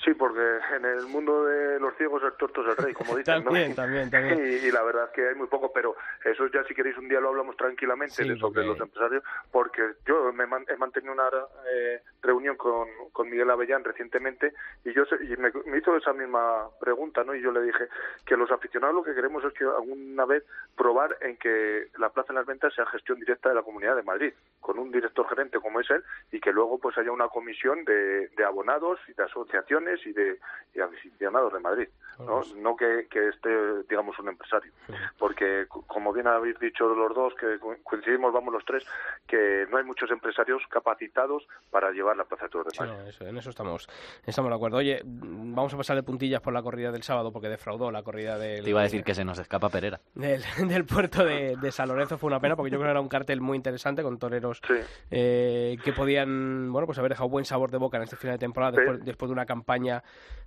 [0.03, 3.39] sí, porque en el mundo de los ciegos el tuerto es el rey, como dicen,
[3.43, 3.45] ¿no?
[3.45, 4.39] También, también, también.
[4.63, 7.07] Y, y la verdad es que hay muy poco, pero eso ya si queréis un
[7.07, 10.75] día lo hablamos tranquilamente Sí, de sobre porque- los empresarios, porque yo me man- he
[10.77, 11.29] mantenido una
[11.71, 16.67] eh, reunión con, con Miguel Avellán recientemente y yo y me, me hizo esa misma
[16.79, 17.33] pregunta, ¿no?
[17.35, 17.87] Y yo le dije
[18.25, 20.43] que los aficionados lo que queremos es que alguna vez
[20.75, 24.03] probar en que la Plaza en las Ventas sea gestión directa de la Comunidad de
[24.03, 27.83] Madrid, con un director gerente como es él y que luego pues haya una comisión
[27.85, 30.39] de, de abonados y de asociaciones y de
[30.73, 31.87] y aficionados de Madrid,
[32.20, 32.41] ¿no?
[32.57, 33.49] No que, que esté,
[33.89, 34.72] digamos, un empresario.
[35.17, 38.86] Porque, como bien habéis dicho los dos, que co- coincidimos, vamos los tres,
[39.28, 42.97] que no hay muchos empresarios capacitados para llevar la Plaza de Toros de Sí, Madrid.
[43.03, 43.88] no, eso- en eso estamos,
[44.26, 44.78] estamos de acuerdo.
[44.78, 48.63] Oye, vamos a pasarle puntillas por la corrida del sábado porque defraudó la corrida del,
[48.63, 49.99] Te iba a decir que se nos escapa Perera.
[50.15, 52.17] del, del puerto de, de San Lorenzo.
[52.17, 54.74] Fue una pena porque yo creo que era un cartel muy interesante con toreros Sí.
[55.11, 58.39] eh, que podían bueno pues haber dejado buen sabor de boca en este final de
[58.39, 58.78] temporada Sí.
[58.78, 60.03] después, después de una campaña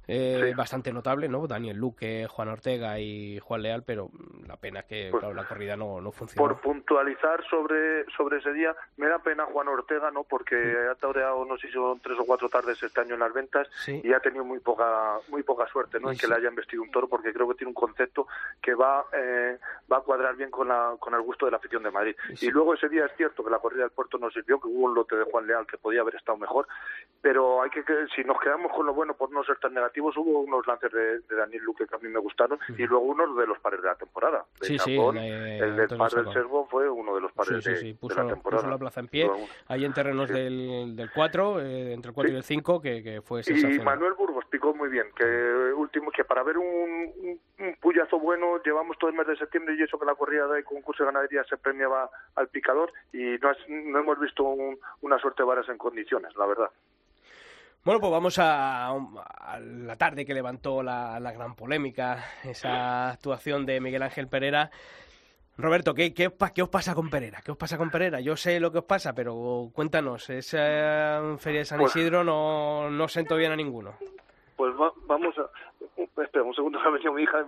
[0.08, 0.54] eh, Sí.
[0.54, 1.46] bastante notable, ¿no?
[1.46, 5.34] Daniel Luque, Juan Ortega y Juan Leal, pero mm, la pena es que Pues, claro,
[5.34, 6.48] la corrida no, no funcionó.
[6.48, 10.24] Por puntualizar sobre, sobre ese día, me da pena Juan Ortega, ¿no?
[10.24, 10.56] Porque
[10.90, 13.68] ha toreado, no sé si son tres o cuatro tardes este año en las ventas
[13.84, 14.00] Sí.
[14.02, 16.08] y ha tenido muy poca muy poca suerte, ¿no?
[16.08, 16.30] Sí, en que sí.
[16.32, 18.26] le hayan vestido un toro, porque creo que tiene un concepto
[18.60, 19.58] que va eh,
[19.90, 22.16] va a cuadrar bien con, la, con el gusto de la afición de Madrid.
[22.34, 22.46] Sí.
[22.46, 24.86] Y luego ese día es cierto que la corrida del puerto no sirvió, que hubo
[24.86, 26.66] un lote de Juan Leal que podía haber estado mejor,
[27.20, 27.82] pero hay que
[28.14, 31.18] si nos quedamos con lo bueno por no ser tan negativos, hubo unos lances de,
[31.20, 33.88] de Daniel Luque que a mí me gustaron y luego unos de los pares de
[33.88, 34.44] la temporada.
[34.60, 36.32] De Sí, sí, Chacón, de el del par del.
[36.32, 38.62] Servo fue uno de los pares Sí, sí, de, sí, la temporada.
[38.62, 40.34] puso la plaza en pie, Luego- ahí en terrenos Sí.
[40.34, 42.34] del, del 4, eh, entre el 4 Sí.
[42.34, 43.78] y el 5, que, que fue Y.
[43.80, 48.62] Manuel Burgos picó muy bien, que último que para ver un, un, un puyazo bueno
[48.64, 51.44] llevamos todo el mes de septiembre y eso que la corrida de concurso de ganadería
[51.44, 55.68] se premiaba al picador y no, has- no hemos visto un- una suerte de varas
[55.68, 56.70] en condiciones, la verdad.
[57.84, 63.66] Bueno, pues vamos a, a la tarde que levantó la, la gran polémica, esa actuación
[63.66, 64.70] de Miguel Ángel Pereira.
[65.58, 67.40] Roberto, ¿qué, qué, os pa- qué os pasa con Pereira?
[67.44, 68.20] ¿Qué os pasa con Pereira?
[68.20, 72.88] Yo sé lo que os pasa, pero cuéntanos, esa feria de San Pues- Isidro no,
[72.88, 73.94] no sentó bien a ninguno.
[74.56, 75.42] Pues va- vamos a...
[76.22, 77.38] Espera, un segundo que ha venido mi hija.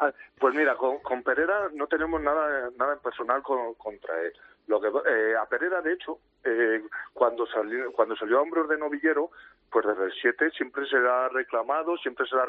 [0.00, 4.32] Ah, Pues mira, con, con Pereira no tenemos nada nada en personal con- contra él.
[4.66, 8.76] Lo que eh, a Pereira, de hecho, eh, cuando salió cuando salió a hombros de
[8.76, 9.30] novillero,
[9.70, 12.46] pues desde el 7 siempre se le ha reclamado, siempre se le ha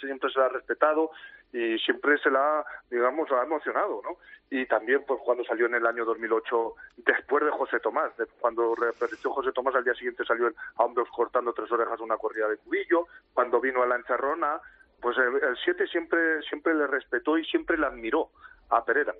[0.00, 1.10] siempre se le ha respetado
[1.52, 4.16] y siempre se la digamos, ha emocionado, ¿no?
[4.50, 8.74] Y también, pues cuando salió en el año 2008, después de José Tomás, de- cuando
[8.74, 12.48] reapareció José Tomás, al día siguiente salió en- a hombros cortando tres orejas una corrida
[12.48, 14.60] de cubillo, cuando vino a la encerrona,
[15.00, 18.30] pues el, el 7 siempre, siempre le respetó y siempre le admiró
[18.70, 19.14] a Pereira.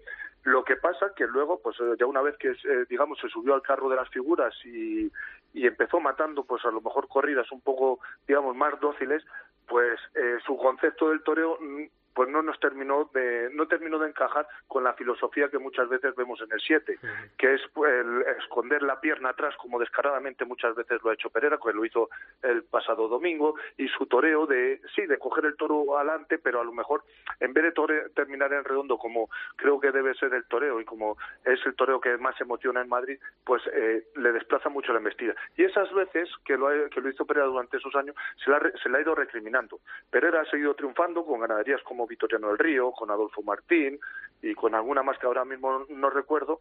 [0.45, 3.55] Lo que pasa que luego, pues eh, ya una vez que, eh, digamos, se subió
[3.55, 5.11] al carro de las figuras y,
[5.55, 9.23] y empezó matando, pues a lo mejor corridas un poco, digamos, más dóciles,
[9.69, 11.85] pues eh, su concepto del toreo mm,
[12.15, 16.15] pues no nos terminó de no terminó de encajar con la filosofía que muchas veces
[16.15, 16.99] vemos en el 7,
[17.39, 21.59] que es el esconder la pierna atrás como descaradamente muchas veces lo ha hecho Pereira,
[21.63, 22.09] que lo hizo
[22.43, 26.65] el pasado domingo y su toreo de sí, de coger el toro adelante, pero a
[26.65, 27.03] lo mejor
[27.41, 30.85] en vez de tore- terminar en redondo como creo que debe ser el toreo y
[30.85, 34.99] como es el toreo que más emociona en Madrid, pues eh, le desplaza mucho la
[34.99, 35.35] embestida.
[35.57, 38.61] Y esas veces que lo, ha- que lo hizo Pereira durante esos años se la,
[38.83, 39.81] se la ha ido recriminando.
[40.11, 43.99] Pereira ha seguido triunfando con ganaderías como Vitoriano del Río, con Adolfo Martín
[44.41, 46.61] y con alguna más que ahora mismo no recuerdo,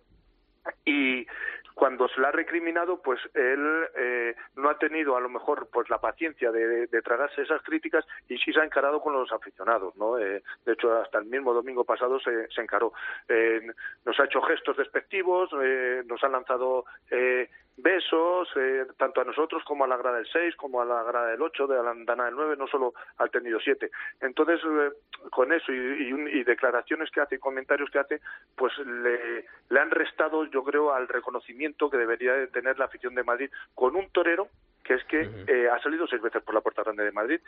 [0.85, 1.25] y
[1.73, 5.89] cuando se le ha recriminado pues él eh, no ha tenido a lo mejor pues
[5.89, 10.19] la paciencia de, tragarse esas críticas y sí se ha encarado con los aficionados no
[10.19, 12.93] Eh, de hecho hasta el mismo domingo pasado se, se encaró.
[13.27, 13.61] Eh,
[14.05, 19.63] nos ha hecho gestos despectivos eh, nos ha lanzado eh, besos, eh, tanto a nosotros
[19.63, 22.25] como a la grada del 6, como a la grada del 8, de la andana
[22.25, 23.89] del 9, no solo al tendido 7.
[24.21, 24.91] Entonces, eh,
[25.31, 28.21] con eso y, y un- y declaraciones que hace y comentarios que hace,
[28.55, 33.15] pues le, le han restado, yo creo, al reconocimiento que debería de tener la afición
[33.15, 34.47] de Madrid con un torero
[34.83, 37.39] que es que eh, ha salido seis veces por la Puerta Grande de Madrid,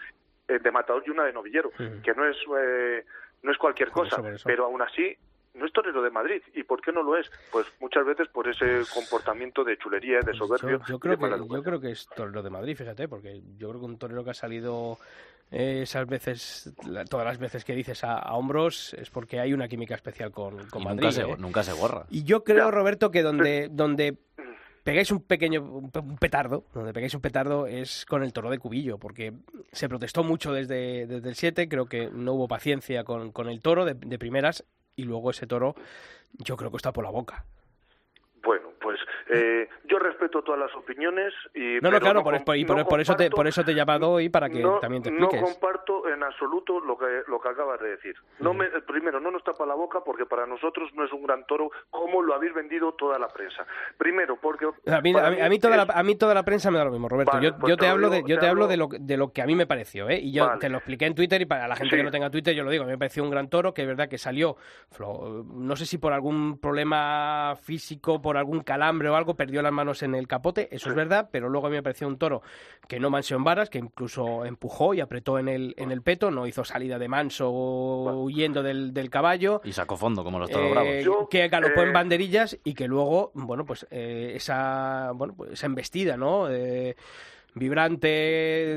[0.48, 1.72] eh, de matador y una de novillero,
[2.04, 3.04] que no es, eh,
[3.42, 5.18] no es cualquier cosa, pero aún así
[5.54, 6.42] no es torero de Madrid.
[6.56, 7.30] ¿Y por qué no lo es?
[7.52, 10.80] Pues muchas veces por ese comportamiento de chulería, de soberbio.
[10.88, 13.80] Yo, creo de que, yo creo que es torero de Madrid, fíjate, porque yo creo
[13.82, 14.98] que un torero que ha salido
[15.52, 19.54] eh, esas veces, la- todas las veces que dices a, a hombros, es porque hay
[19.54, 21.02] una química especial con, con Y Madrid.
[21.04, 21.36] nunca, se, ¿eh?
[21.38, 22.06] nunca se borra.
[22.10, 24.18] Y yo creo, Roberto, que donde, donde
[24.84, 28.50] pegáis un pequeño un pe- un petardo, donde pegáis un petardo es con el toro
[28.50, 29.34] de Cubillo, porque
[29.72, 33.62] se protestó mucho desde, desde el 7, creo que no hubo paciencia con, con el
[33.62, 34.66] toro de, de primeras,
[34.96, 35.76] y luego ese toro
[36.34, 37.46] yo creo que está por la boca.
[39.30, 42.86] Eh, yo respeto todas las opiniones y No, no, claro, por, por- y por, no
[42.86, 45.26] por eso te, por eso te he llamado hoy para que no, también te no
[45.26, 45.54] expliques.
[45.54, 48.16] comparto en absoluto lo que lo que acabas de decir.
[48.40, 51.46] No me, primero, no nos tapa la boca porque para nosotros no es un gran
[51.46, 53.66] toro como lo habéis vendido toda la prensa.
[53.98, 56.44] Primero, porque A mí, a mí- a mí toda es- la, a mí toda la
[56.44, 57.32] prensa me da lo mismo, Roberto.
[57.34, 58.78] Vale, yo, pues yo te te lo hablo, de, yo te te hablo hablo- de,
[58.78, 60.20] lo, de lo que a mí me pareció, ¿eh?
[60.20, 60.60] Y yo Vale.
[60.60, 61.98] te lo expliqué en Twitter y para la gente Sí.
[61.98, 62.84] que no tenga Twitter yo lo digo.
[62.84, 64.58] A mí me pareció un gran toro que es verdad que salió,
[65.00, 70.04] no sé si por algún problema físico, por algún calambre o algo, perdió las manos
[70.04, 72.42] en el capote, eso es verdad, pero luego a mí me pareció un toro
[72.88, 76.32] que no mansió en varas, que incluso empujó y apretó en el, en el peto,
[76.32, 79.62] no hizo salida de manso huyendo del, del caballo.
[79.64, 81.04] Y sacó fondo, como los toros Eh, bravos.
[81.04, 85.52] Yo, que galopó eh, en banderillas y que luego, bueno, pues eh, esa, bueno, pues
[85.52, 86.48] esa embestida, ¿no?
[87.56, 88.08] Vibrante,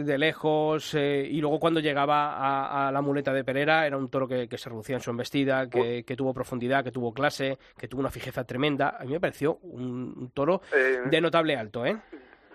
[0.05, 4.09] de lejos, eh, y luego cuando llegaba a, a la muleta de Pereira era un
[4.09, 7.59] toro que, que se reducía en su embestida, que, que tuvo profundidad, que tuvo clase,
[7.79, 8.97] que tuvo una fijeza tremenda.
[8.99, 11.97] A mí me pareció un, un toro Eh, de notable alto, ¿eh?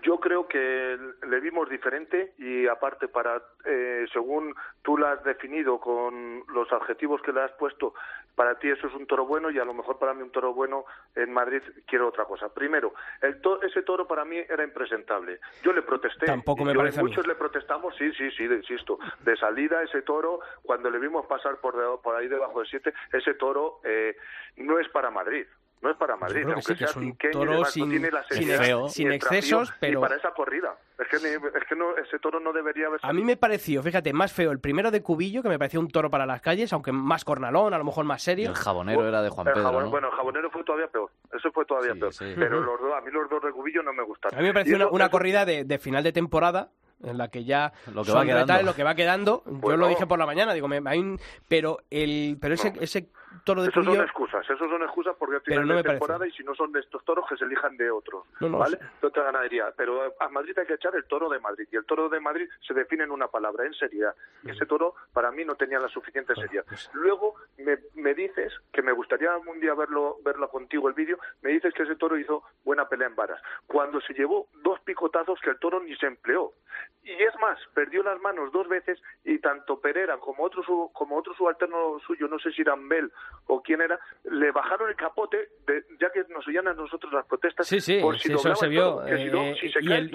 [0.04, 0.98] Yo creo que
[1.28, 7.22] le vimos diferente y aparte para eh, según tú lo has definido con los adjetivos
[7.22, 7.94] que le has puesto,
[8.36, 10.54] para ti eso es un toro bueno y a lo mejor para mí un toro
[10.54, 10.86] bueno
[11.16, 12.54] en Madrid quiero otra cosa.
[12.54, 15.40] Primero, el to- ese toro para mí era impresentable.
[15.64, 16.26] Yo le protesté.
[16.26, 17.10] Tampoco me yo- parece a mí.
[17.10, 18.98] Muchos le protestamos, sí, sí, sí, insisto.
[19.20, 22.94] De salida ese toro, cuando le vimos pasar por, de- por ahí debajo de siete,
[23.14, 24.16] ese toro eh,
[24.58, 25.46] no es para Madrid.
[25.82, 28.12] No es para Madrid, aunque sí, que sea es un toro demás, sin- no tiene
[28.12, 28.24] la
[28.90, 30.76] sin excesos, pero- para esa corrida.
[31.00, 33.82] Es que, ni- es que no, ese toro no debería haber A mí me pareció,
[33.82, 36.72] fíjate, más feo el primero de Cubillo, que me pareció un toro para las calles,
[36.74, 38.50] aunque más cornalón, a lo mejor más Y serio.
[38.50, 39.90] el jabonero era de Juan Pedro.
[39.90, 41.10] Bueno, el jabonero fue todavía peor.
[41.36, 42.14] Eso fue todavía Sí, peor.
[42.14, 42.34] sí.
[42.38, 44.38] Pero los dos, a mí los dos de Cubillo no me gustaron.
[44.38, 46.70] A mí me pareció una, eso- una eso- corrida de, de final de temporada
[47.04, 48.62] en la que ya Lo que va quedando.
[48.62, 49.44] lo que va quedando.
[49.64, 52.82] Yo lo dije por la mañana, digo, me, hay un- pero el pero ese, No.
[52.82, 53.10] ese
[53.44, 56.00] toro de Esos son excusas, esos son excusas porque al final no de parece.
[56.00, 58.58] temporada y si no son de estos toros que se elijan de otros, No, no,
[58.60, 58.78] ¿vale?
[59.02, 59.74] De otra ganadería.
[59.76, 62.48] Pero a Madrid hay que echar el toro de Madrid y el toro de Madrid
[62.68, 64.16] se define en una palabra, en seriedad.
[64.44, 66.66] Y ese toro para mí no tenía la suficiente seriedad.
[66.68, 71.18] pues- Luego me, me dices que me gustaría un día verlo verlo contigo el vídeo,
[71.42, 73.42] me dices que ese toro hizo buena pelea en varas.
[73.68, 76.54] Cuando se llevó dos picotazos que el toro ni se empleó.
[77.04, 80.62] Y es más, perdió las manos dos veces y tanto Pereira como otro
[80.94, 83.12] como otro subalterno suyo, no sé si era Bell
[83.48, 84.00] o quién era,
[84.32, 87.68] le bajaron el capote, de- ya que nos oían a nosotros las protestas.
[87.68, 89.30] Sí, sí, por si sí, eso se vio, eh,
[89.82, 90.10] y el-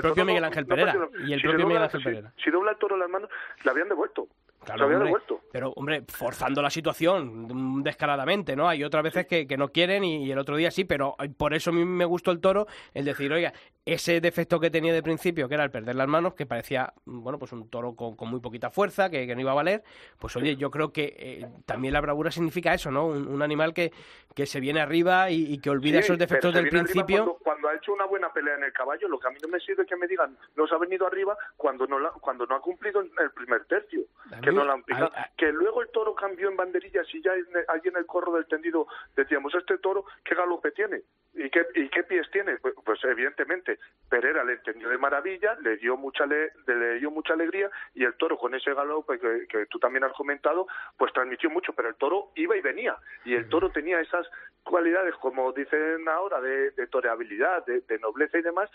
[0.00, 2.32] propio Miguel Ángel Pereira, y el propio Miguel Ángel Pereira.
[2.42, 3.28] Si dobla el toro las manos,
[3.62, 4.26] le habían devuelto.
[4.64, 5.40] Claro, hombre, devuelto.
[5.52, 8.68] pero hombre, forzando la situación descaradamente, ¿no?
[8.68, 11.54] Hay otras veces que, que no quieren y, y el otro día sí, pero por
[11.54, 13.52] eso a mí me gustó el toro, el decir, oiga,
[13.92, 17.22] ese defecto que tenía de principio, que era el perder las manos, que parecía, mm,
[17.22, 19.82] bueno, pues un toro con, con muy poquita fuerza, que, que no iba a valer,
[20.18, 23.06] pues oye, yo creo que eh, también la bravura significa eso, ¿no?
[23.06, 23.92] Un, un animal que,
[24.34, 27.16] que se viene arriba y, y que olvida Sí, esos defectos del principio.
[27.24, 29.48] Cuando, cuando ha hecho una buena pelea en el caballo, lo que a mí no
[29.48, 32.60] me sirve que me digan, nos ha venido arriba cuando no, la- cuando no ha
[32.60, 35.10] cumplido en el primer tercio, A que mí- no la han picado.
[35.14, 38.06] a- a- Que luego el toro cambió en banderillas y ya en- allí en el
[38.06, 38.86] corro del tendido
[39.16, 41.02] decíamos, este toro, ¿qué galope tiene?
[41.34, 42.56] ¿Y qué, y qué pies tiene?
[42.58, 43.77] Pues, pues evidentemente,
[44.08, 48.14] Pereira le entendió de maravilla, le dio mucha le, le dio mucha alegría y el
[48.14, 50.66] toro con ese galope que, que tú también has comentado,
[50.96, 54.26] pues transmitió mucho, pero el toro iba y venía y el toro tenía esas
[54.64, 58.70] cualidades, como dicen ahora, de, de toreabilidad, de, de nobleza y demás,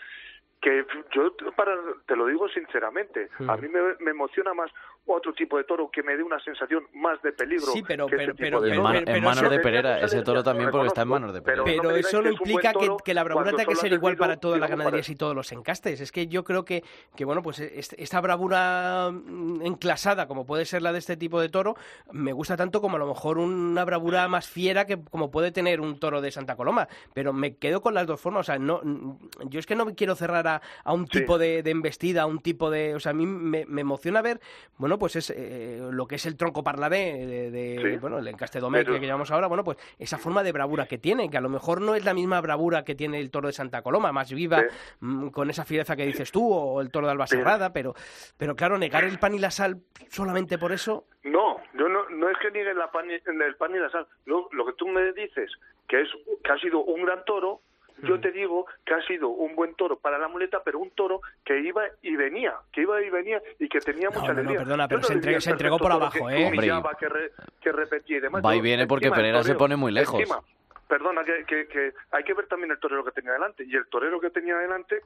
[0.60, 1.76] que yo para,
[2.06, 4.70] te lo digo sinceramente, a mí me, me emociona más
[5.06, 7.66] otro tipo de toro que me dé una sensación más de peligro.
[7.66, 8.88] Sí, pero- que pero- tipo pero- de En, pero- toro.
[8.94, 11.64] man- en pero manos de Perera, ese toro también porque está en manos de Perera.
[11.64, 12.72] Pero no eso un implica
[13.04, 16.00] que, la bravura tenga que ser igual para todas las ganaderías y todos los encastes.
[16.00, 16.82] Es que yo creo que,
[17.16, 21.40] que bueno, pues est- esta bravura mm, enclasada, como puede ser la de este tipo
[21.40, 21.76] de toro,
[22.12, 25.80] me gusta tanto como a lo mejor una bravura más fiera que como puede tener
[25.80, 26.88] un toro de Santa Coloma.
[27.12, 28.40] Pero me quedo con las dos formas.
[28.40, 31.20] O sea, no, mm, yo es que no me quiero cerrar a, a un Sí.
[31.20, 32.94] tipo de, de embestida, a un tipo de...
[32.94, 34.40] O sea, a mí me, me emociona ver,
[34.78, 37.98] bueno, pues es eh, lo que es el tronco parladé de, de- Sí.
[37.98, 40.98] bueno, el encaste domé Pero- que llamamos ahora, bueno, pues esa forma de bravura que
[40.98, 43.52] tiene, que a lo mejor no es la misma bravura que tiene el toro de
[43.52, 44.66] Santa Coloma, más viva, Sí.
[45.00, 47.94] mm, con esa fiereza que dices tú, o el toro de Albacerrada, pero,
[48.36, 49.78] pero claro, negar el pan y la sal
[50.08, 53.74] solamente por eso, No, yo no, no es que niegue la pan y- el pan
[53.74, 54.06] y la sal.
[54.26, 55.50] Lo, lo que tú me dices,
[55.88, 56.08] que es
[56.44, 57.60] que ha sido un gran toro.
[58.02, 61.20] Yo te digo que ha sido un buen toro para la muleta, pero un toro
[61.44, 64.40] que iba y venía, que iba y venía y que tenía No, mucha no, no,
[64.40, 64.58] alegría.
[64.60, 66.48] perdona, Yo pero no se se entregó por abajo, que ¿eh?
[66.48, 68.42] humillaba, que, re- que repetía y demás.
[68.44, 70.18] Va y viene porque Pereira se pone muy lejos.
[70.20, 70.40] encima,
[70.88, 73.64] perdona, que, que, que hay que ver también el torero que tenía delante.
[73.64, 75.00] Y el torero que tenía delante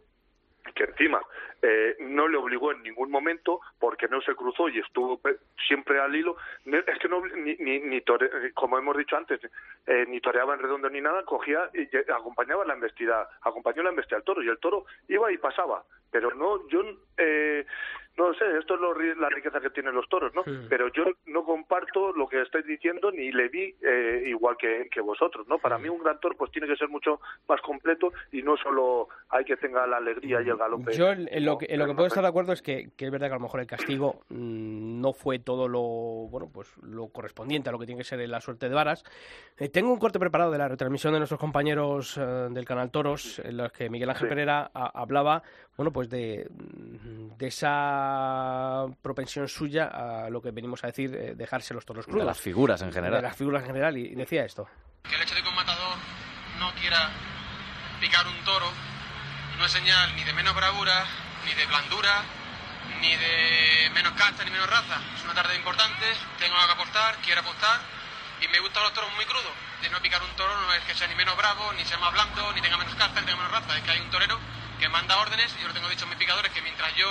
[0.74, 1.20] que encima
[1.62, 5.20] eh, no le obligó en ningún momento porque no se cruzó y estuvo
[5.66, 6.36] siempre al hilo.
[6.64, 9.40] Es que no ni, ni, ni tore- como hemos dicho antes
[9.86, 14.16] eh, ni toreaba en redondo ni nada cogía y acompañaba la embestida acompañó la embestida
[14.18, 15.82] al toro y el toro iba y pasaba.
[16.10, 16.82] Pero no yo
[17.18, 17.66] eh,
[18.18, 21.44] no sé esto es lo la riqueza que tienen los toros no pero yo no
[21.44, 25.78] comparto lo que estáis diciendo ni le vi eh, igual que, que vosotros no para
[25.78, 29.44] mí un gran toro pues tiene que ser mucho más completo y no solo hay
[29.44, 31.94] que tenga la alegría y el galope Yo en en lo que, en lo que
[31.94, 34.20] puedo estar de acuerdo es que, que es verdad que a lo mejor el castigo
[34.28, 35.80] mm, no fue todo lo
[36.28, 39.04] bueno pues lo correspondiente a lo que tiene que ser la suerte de varas.
[39.58, 43.38] Eh, tengo un corte preparado de la retransmisión de nuestros compañeros eh, del canal Toros
[43.40, 44.30] en los que Miguel Ángel Sí.
[44.30, 45.42] Pereira a- hablaba
[45.78, 51.34] bueno pues de, mm, de esa propensión suya a lo que venimos a decir eh,
[51.36, 52.26] dejarse los toros De crudos.
[52.26, 53.22] las figuras en de general.
[53.22, 54.68] las figuras en general y decía esto.
[55.08, 55.94] Que el hecho de que un matador
[56.58, 57.08] no quiera
[58.00, 58.66] picar un toro
[59.58, 61.04] no es señal ni de menos bravura,
[61.46, 62.22] ni de blandura,
[63.00, 65.00] ni de menos casta, ni menos raza.
[65.16, 66.06] Es una tarde importante,
[66.40, 67.80] tengo que apostar, quiero apostar
[68.42, 69.54] y me gustan los toros muy crudos.
[69.82, 72.12] De no picar un toro no es que sea ni menos bravo, ni sea más
[72.12, 73.76] blando, ni tenga menos casta, ni tenga menos raza.
[73.78, 74.38] Es que hay un torero
[74.78, 77.08] que manda órdenes y yo tengo dicho a mis picadores que mientras yo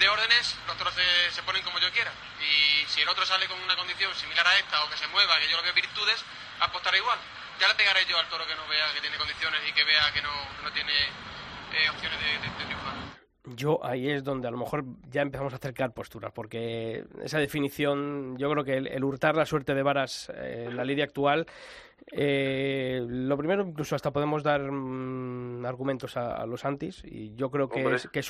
[0.00, 2.12] de órdenes, los toros se, se ponen como yo quiera.
[2.40, 5.38] Y si el otro sale con una condición similar a esta o que se mueva,
[5.40, 6.24] que yo lo veo virtudes,
[6.60, 7.18] apostaré igual.
[7.60, 10.12] Ya le pegaré yo al toro que no vea que tiene condiciones y que vea
[10.12, 10.32] que no,
[10.62, 12.94] no tiene eh, opciones de, de- de triunfar.
[13.56, 18.36] Yo ahí es donde a lo mejor ya empezamos a acercar posturas, porque esa definición,
[18.36, 21.46] yo creo que el, el hurtar la suerte de varas eh, en la lidia actual,
[22.12, 27.50] eh, lo primero incluso hasta podemos dar mm, argumentos a, a los antis, y yo
[27.50, 28.22] creo que es, que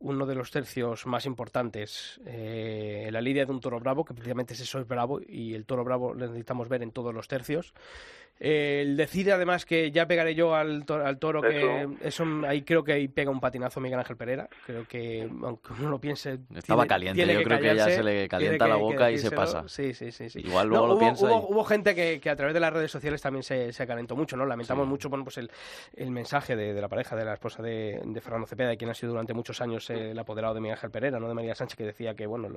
[0.00, 4.54] uno de los tercios más importantes eh, la lidia de un toro bravo, que precisamente
[4.54, 7.74] es eso es bravo, y el toro bravo lo necesitamos ver en todos los tercios.
[8.42, 12.62] Eh, el decir además que ya pegaré yo al, to- al toro, que eso ahí
[12.62, 14.48] creo que ahí pega un patinazo Miguel Ángel Pereira.
[14.64, 16.38] Creo que, aunque uno lo piense.
[16.54, 19.10] Estaba tiene- caliente, tiene yo creo que ya callarse, se le calienta la que- boca
[19.10, 19.64] y se pasa.
[19.68, 20.30] Sí, sí, sí.
[20.30, 20.40] sí.
[20.40, 22.60] Igual luego No, lo hubo, piensa Hubo, y- hubo gente que, que a través de
[22.60, 24.46] las redes sociales también se, se calentó mucho, ¿no?
[24.46, 24.88] Lamentamos Sí.
[24.90, 25.50] mucho bueno, pues el,
[25.96, 28.94] el mensaje de, de la pareja, de la esposa de, de Fernando Cepeda, quien ha
[28.94, 31.28] sido durante muchos años el apoderado de Miguel Ángel Pereira, ¿no?
[31.28, 32.48] De María Sánchez, que decía que, bueno,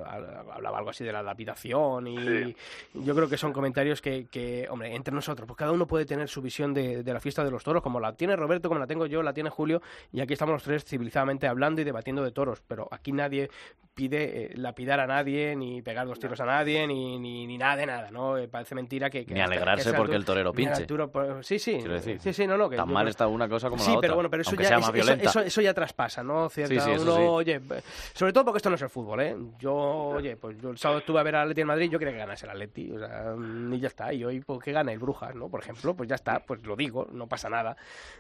[0.50, 2.56] hablaba algo así de la lapidación y Sí.
[2.94, 6.28] yo creo que son comentarios que, que, hombre, entre nosotros, pues cada uno puede tener
[6.30, 8.88] su visión de, de la fiesta de los toros, como la tiene Roberto, como la
[8.88, 12.32] tengo yo, la tiene Julio, y aquí estamos los tres civilizadamente hablando y debatiendo de
[12.32, 13.50] toros, pero aquí nadie
[13.94, 17.76] pide eh, lapidar a nadie, ni pegar dos tiros a nadie, ni, ni, ni nada
[17.76, 18.38] de nada, ¿no?
[18.38, 19.24] Eh, parece mentira que...
[19.26, 20.82] que Ni alegrarse que porque altura- el torero pinche.
[20.82, 23.48] altura, pues, sí, sí, decir, sí, sí, no, no, que Tan yo mal está una
[23.48, 24.02] cosa como sí, la otra.
[24.08, 26.50] pero bueno, pero eso ya, es- eso, eso- eso ya traspasa, ¿no?
[26.50, 27.22] Cierta, Sí, sí, uno, sí.
[27.22, 27.82] oye, eh,
[28.14, 29.36] sobre todo porque esto no es el fútbol, ¿eh?
[29.60, 32.14] Yo, oye, pues yo el sábado estuve a ver al Atleti en Madrid, yo quería
[32.14, 34.94] que ganase el Atleti, o sea, mm, y ya está, y hoy, pues que gane
[34.94, 35.50] el Brujas, ¿no?
[35.50, 37.76] Por ejemplo, pues ya está, pues lo digo, no pasa nada.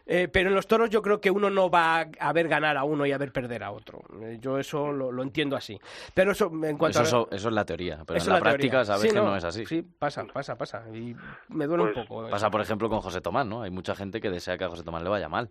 [0.05, 2.83] Eh, pero en los toros yo creo que uno no va a ver ganar a
[2.83, 4.01] uno y a ver perder a otro.
[4.21, 5.79] Eh, yo eso lo, lo entiendo así.
[6.13, 7.03] Pero eso, en cuanto Eso, a...
[7.03, 9.43] eso- eso es la teoría, pero eso en la, práctica sabes Sí, que no, es
[9.43, 9.65] así.
[9.65, 10.83] Sí, pasa, pasa, pasa.
[10.93, 11.15] Y
[11.49, 12.29] me duele Pues un poco.
[12.29, 13.61] Pasa, por ejemplo, con José Tomás, ¿no?
[13.61, 15.49] Hay mucha gente que desea que a José Tomás le vaya mal,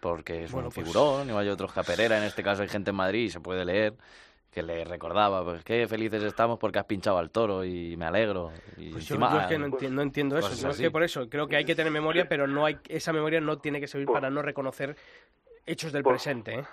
[0.00, 1.84] porque es Bueno, un pues- figurón, y hay otros que a
[2.18, 3.94] en este caso hay gente en Madrid, y se puede leer,
[4.56, 8.50] que le recordaba, pues qué felices estamos porque has pinchado al toro y me alegro.
[8.78, 10.54] Y Pues yo, encima, yo es que no entiendo, no entiendo eso.
[10.54, 13.12] Yo es que por eso creo que hay que tener memoria, pero no hay esa
[13.12, 14.96] memoria no tiene que servir Por- para no reconocer
[15.66, 16.54] hechos del Por- presente.
[16.60, 16.64] ¿eh?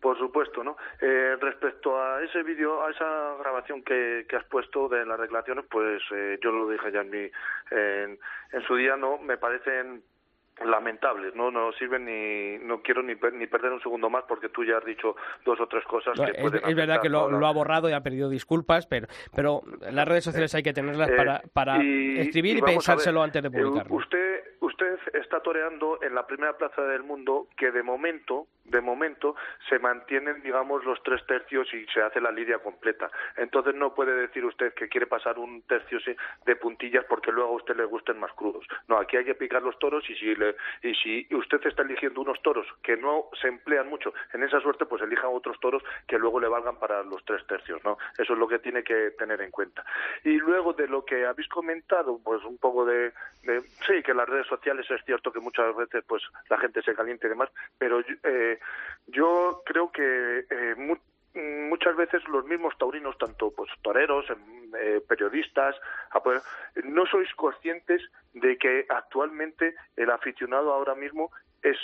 [0.00, 0.78] Por supuesto, ¿no?
[1.02, 5.66] Eh, respecto a ese vídeo, a esa grabación que, que has puesto de las declaraciones,
[5.70, 7.30] pues eh, yo lo dije ya en, mi,
[7.70, 8.18] en,
[8.52, 9.18] en su día, ¿no?
[9.18, 10.02] Me parecen
[10.64, 14.48] lamentables, no no sirven ni no quiero ni, per- ni perder un segundo más porque
[14.48, 17.08] tú ya has dicho dos o tres cosas No, que es, pueden es verdad que
[17.08, 21.08] lo, ha borrado y ha pedido disculpas, pero, pero las redes sociales hay que tenerlas
[21.10, 23.94] Eh, para, para y- escribir y, pensárselo ver, antes de eh, publicarlo.
[23.96, 29.34] Usted, usted está toreando en la primera plaza del mundo que de momento, de momento,
[29.68, 33.10] se mantienen, digamos, los tres tercios y se hace la lidia completa.
[33.36, 35.98] Entonces no puede decir usted que quiere pasar un tercio
[36.46, 38.64] de puntillas porque luego a usted le gusten más crudos.
[38.88, 42.20] No, aquí hay que picar los toros y si, le- y si usted está eligiendo
[42.20, 46.18] unos toros que no se emplean mucho en esa suerte, pues elija otros toros que
[46.18, 47.98] luego le valgan para los tres tercios, ¿no?
[48.18, 49.84] Eso es lo que tiene que tener en cuenta.
[50.24, 53.12] Y luego de lo que habéis comentado, pues un poco de,
[53.86, 57.26] sí, que las redes sociales es cierto que muchas veces pues la gente se caliente
[57.26, 58.58] y demás, pero eh,
[59.06, 60.96] yo creo que eh, mu-
[61.68, 65.76] muchas veces los mismos taurinos, tanto pues toreros, em, eh, periodistas,
[66.84, 68.02] no sois conscientes
[68.34, 71.30] de que actualmente el aficionado ahora mismo
[71.62, 71.76] es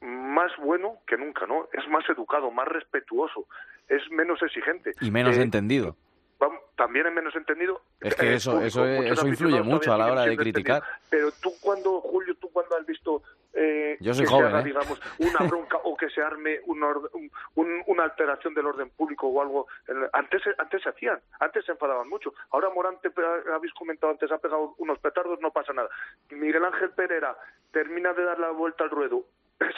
[0.00, 1.68] más bueno que nunca, ¿no?
[1.72, 3.46] Es más educado, más respetuoso,
[3.88, 4.92] es menos exigente.
[5.00, 5.96] Y menos Eh, entendido.
[6.38, 7.80] Vamos, también es menos entendido.
[8.00, 10.82] Es que eso- eso es- eso influye mucho a la hora de criticar.
[11.08, 13.22] Pero tú cuando, Julio, tú cuando has visto
[13.56, 14.64] eh, Yo soy que joven, se haga, ¿eh?
[14.64, 18.90] digamos, una bronca o que se arme un orde- un- un- una alteración del orden
[18.90, 19.68] público o algo.
[20.12, 22.34] Antes, se- antes se hacían, antes se enfadaban mucho.
[22.50, 23.12] Ahora Morante,
[23.54, 25.88] habéis comentado antes, ha pegado unos petardos, no pasa nada.
[26.30, 27.36] Miguel Ángel Pereira
[27.70, 29.22] termina de dar la vuelta al ruedo,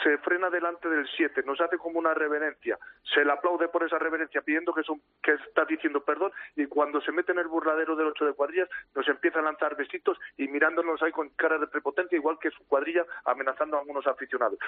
[0.03, 2.77] se frena delante del 7, nos hace como una reverencia,
[3.13, 6.99] se le aplaude por esa reverencia pidiendo que, son, que está diciendo perdón y cuando
[7.01, 10.47] se mete en el burladero del 8 de cuadrillas nos empieza a lanzar besitos y
[10.47, 14.59] mirándonos ahí con cara de prepotencia igual que su cuadrilla amenazando a algunos aficionados.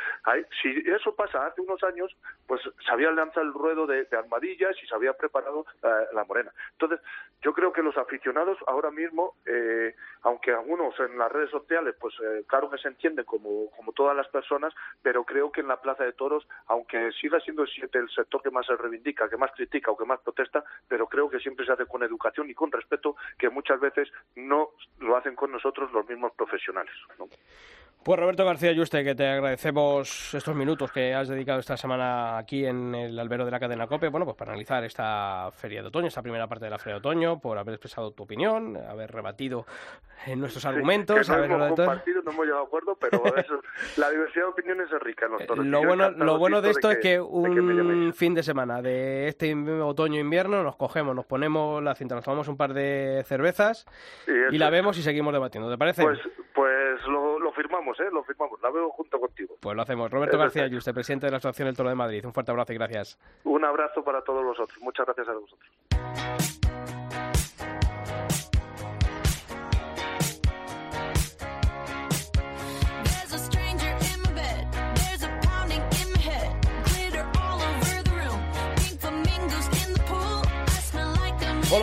[0.61, 2.15] Si eso pasa hace unos años,
[2.47, 6.23] pues se había lanzado el ruedo de, de armadillas y se había preparado eh, la
[6.23, 6.51] morena.
[6.73, 6.99] Entonces,
[7.41, 12.13] yo creo que los aficionados ahora mismo, eh, aunque algunos en las redes sociales, pues
[12.23, 15.81] eh, claro que se entienden como, como todas las personas, pero creo que en la
[15.81, 19.37] Plaza de Toros, aunque siga siendo el 7 el sector que más se reivindica, que
[19.37, 22.53] más critica o que más protesta, pero creo que siempre se hace con educación y
[22.53, 24.69] con respeto, que muchas veces no
[24.99, 26.93] lo hacen con nosotros los mismos profesionales.
[27.17, 27.27] ¿no?
[28.01, 32.65] Pues Roberto García Yuste, que te agradecemos estos minutos que has dedicado esta semana aquí
[32.65, 36.07] en el albero de la cadena COPE, bueno, pues para analizar esta feria de otoño,
[36.07, 39.65] esta primera parte de la feria de otoño, por haber expresado tu opinión, haber rebatido
[40.25, 41.19] en nuestros argumentos.
[41.19, 43.61] que no haber hemos compartido, no hemos llegado a acuerdo, pero eso-
[43.97, 45.65] la diversidad de opiniones es rica en los toros.
[45.65, 49.53] Y Lo bueno, lo bueno de esto es que un fin de semana de este
[49.53, 53.85] otoño-invierno nos cogemos, nos ponemos la cinta, nos tomamos un par de cervezas
[54.25, 55.69] eso y la vemos y seguimos debatiendo.
[55.69, 56.01] ¿Te parece?
[56.03, 56.19] Pues,
[57.59, 58.09] firmamos, ¿eh?
[58.11, 58.61] Lo firmamos.
[58.61, 59.55] La veo junto contigo.
[59.59, 60.09] Pues lo hacemos.
[60.09, 60.67] Roberto Eso García.
[60.67, 62.25] Yuste, presidente de la Asociación del Toro de Madrid.
[62.25, 63.19] Un fuerte abrazo y gracias.
[63.43, 64.79] Un abrazo para todos vosotros.
[64.81, 66.68] Muchas gracias a vosotros.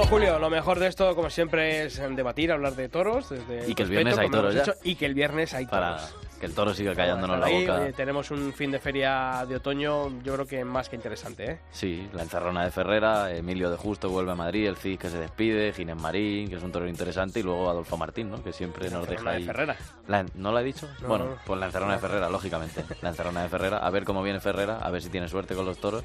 [0.09, 3.29] Julio, lo mejor de esto, como siempre, es debatir, hablar de toros.
[3.29, 4.75] Desde Y que el respeto, viernes hay toros ya.
[4.85, 6.15] y que el viernes hay Para toros.
[6.39, 7.81] que el toro siga callándonos la boca.
[7.83, 11.59] oye, tenemos un fin de feria de otoño, yo creo que más que interesante, ¿eh?
[11.73, 15.19] Sí, la encerrona de Ferrera, Emilio de Justo vuelve a Madrid, el Cid que se
[15.19, 18.43] despide, Ginés Marín, que es un torero interesante, y luego Adolfo Martín, ¿no?
[18.45, 19.45] que siempre nos encerrona deja de ahí.
[19.45, 19.77] Ferrera.
[20.07, 20.89] La- ¿No la he dicho?
[21.03, 21.37] No, bueno, no.
[21.45, 22.85] pues la encerrona de Ferrera, lógicamente.
[23.03, 25.67] La encerrona de Ferrera, a ver cómo viene Ferrera, a ver si tiene suerte con
[25.67, 26.05] los toros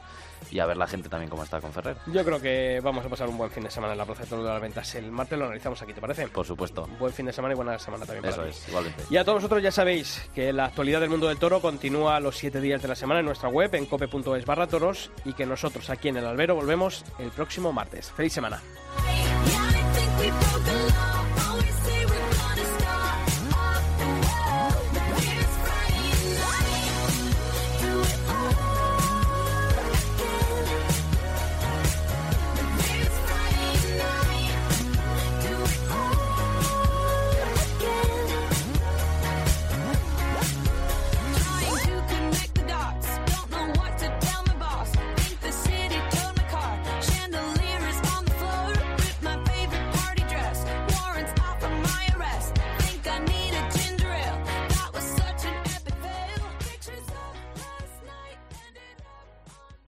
[0.49, 1.99] y a ver la gente también cómo está con Ferrera.
[2.07, 4.29] Yo creo que vamos a pasar un buen fin de semana en la Plaza de
[4.29, 4.95] Toros de las Ventas.
[4.95, 6.27] El martes lo analizamos aquí, ¿te parece?
[6.27, 6.87] Por supuesto.
[6.99, 8.49] Buen fin de semana y buena semana también para Eso ti.
[8.49, 9.03] es, igualmente.
[9.09, 12.37] Y a todos vosotros ya sabéis que la actualidad del mundo del toro continúa los
[12.37, 15.89] siete días de la semana en nuestra web en cope.es barra toros y que nosotros
[15.89, 18.11] aquí en el albero volvemos el próximo martes.
[18.11, 18.61] ¡Feliz semana!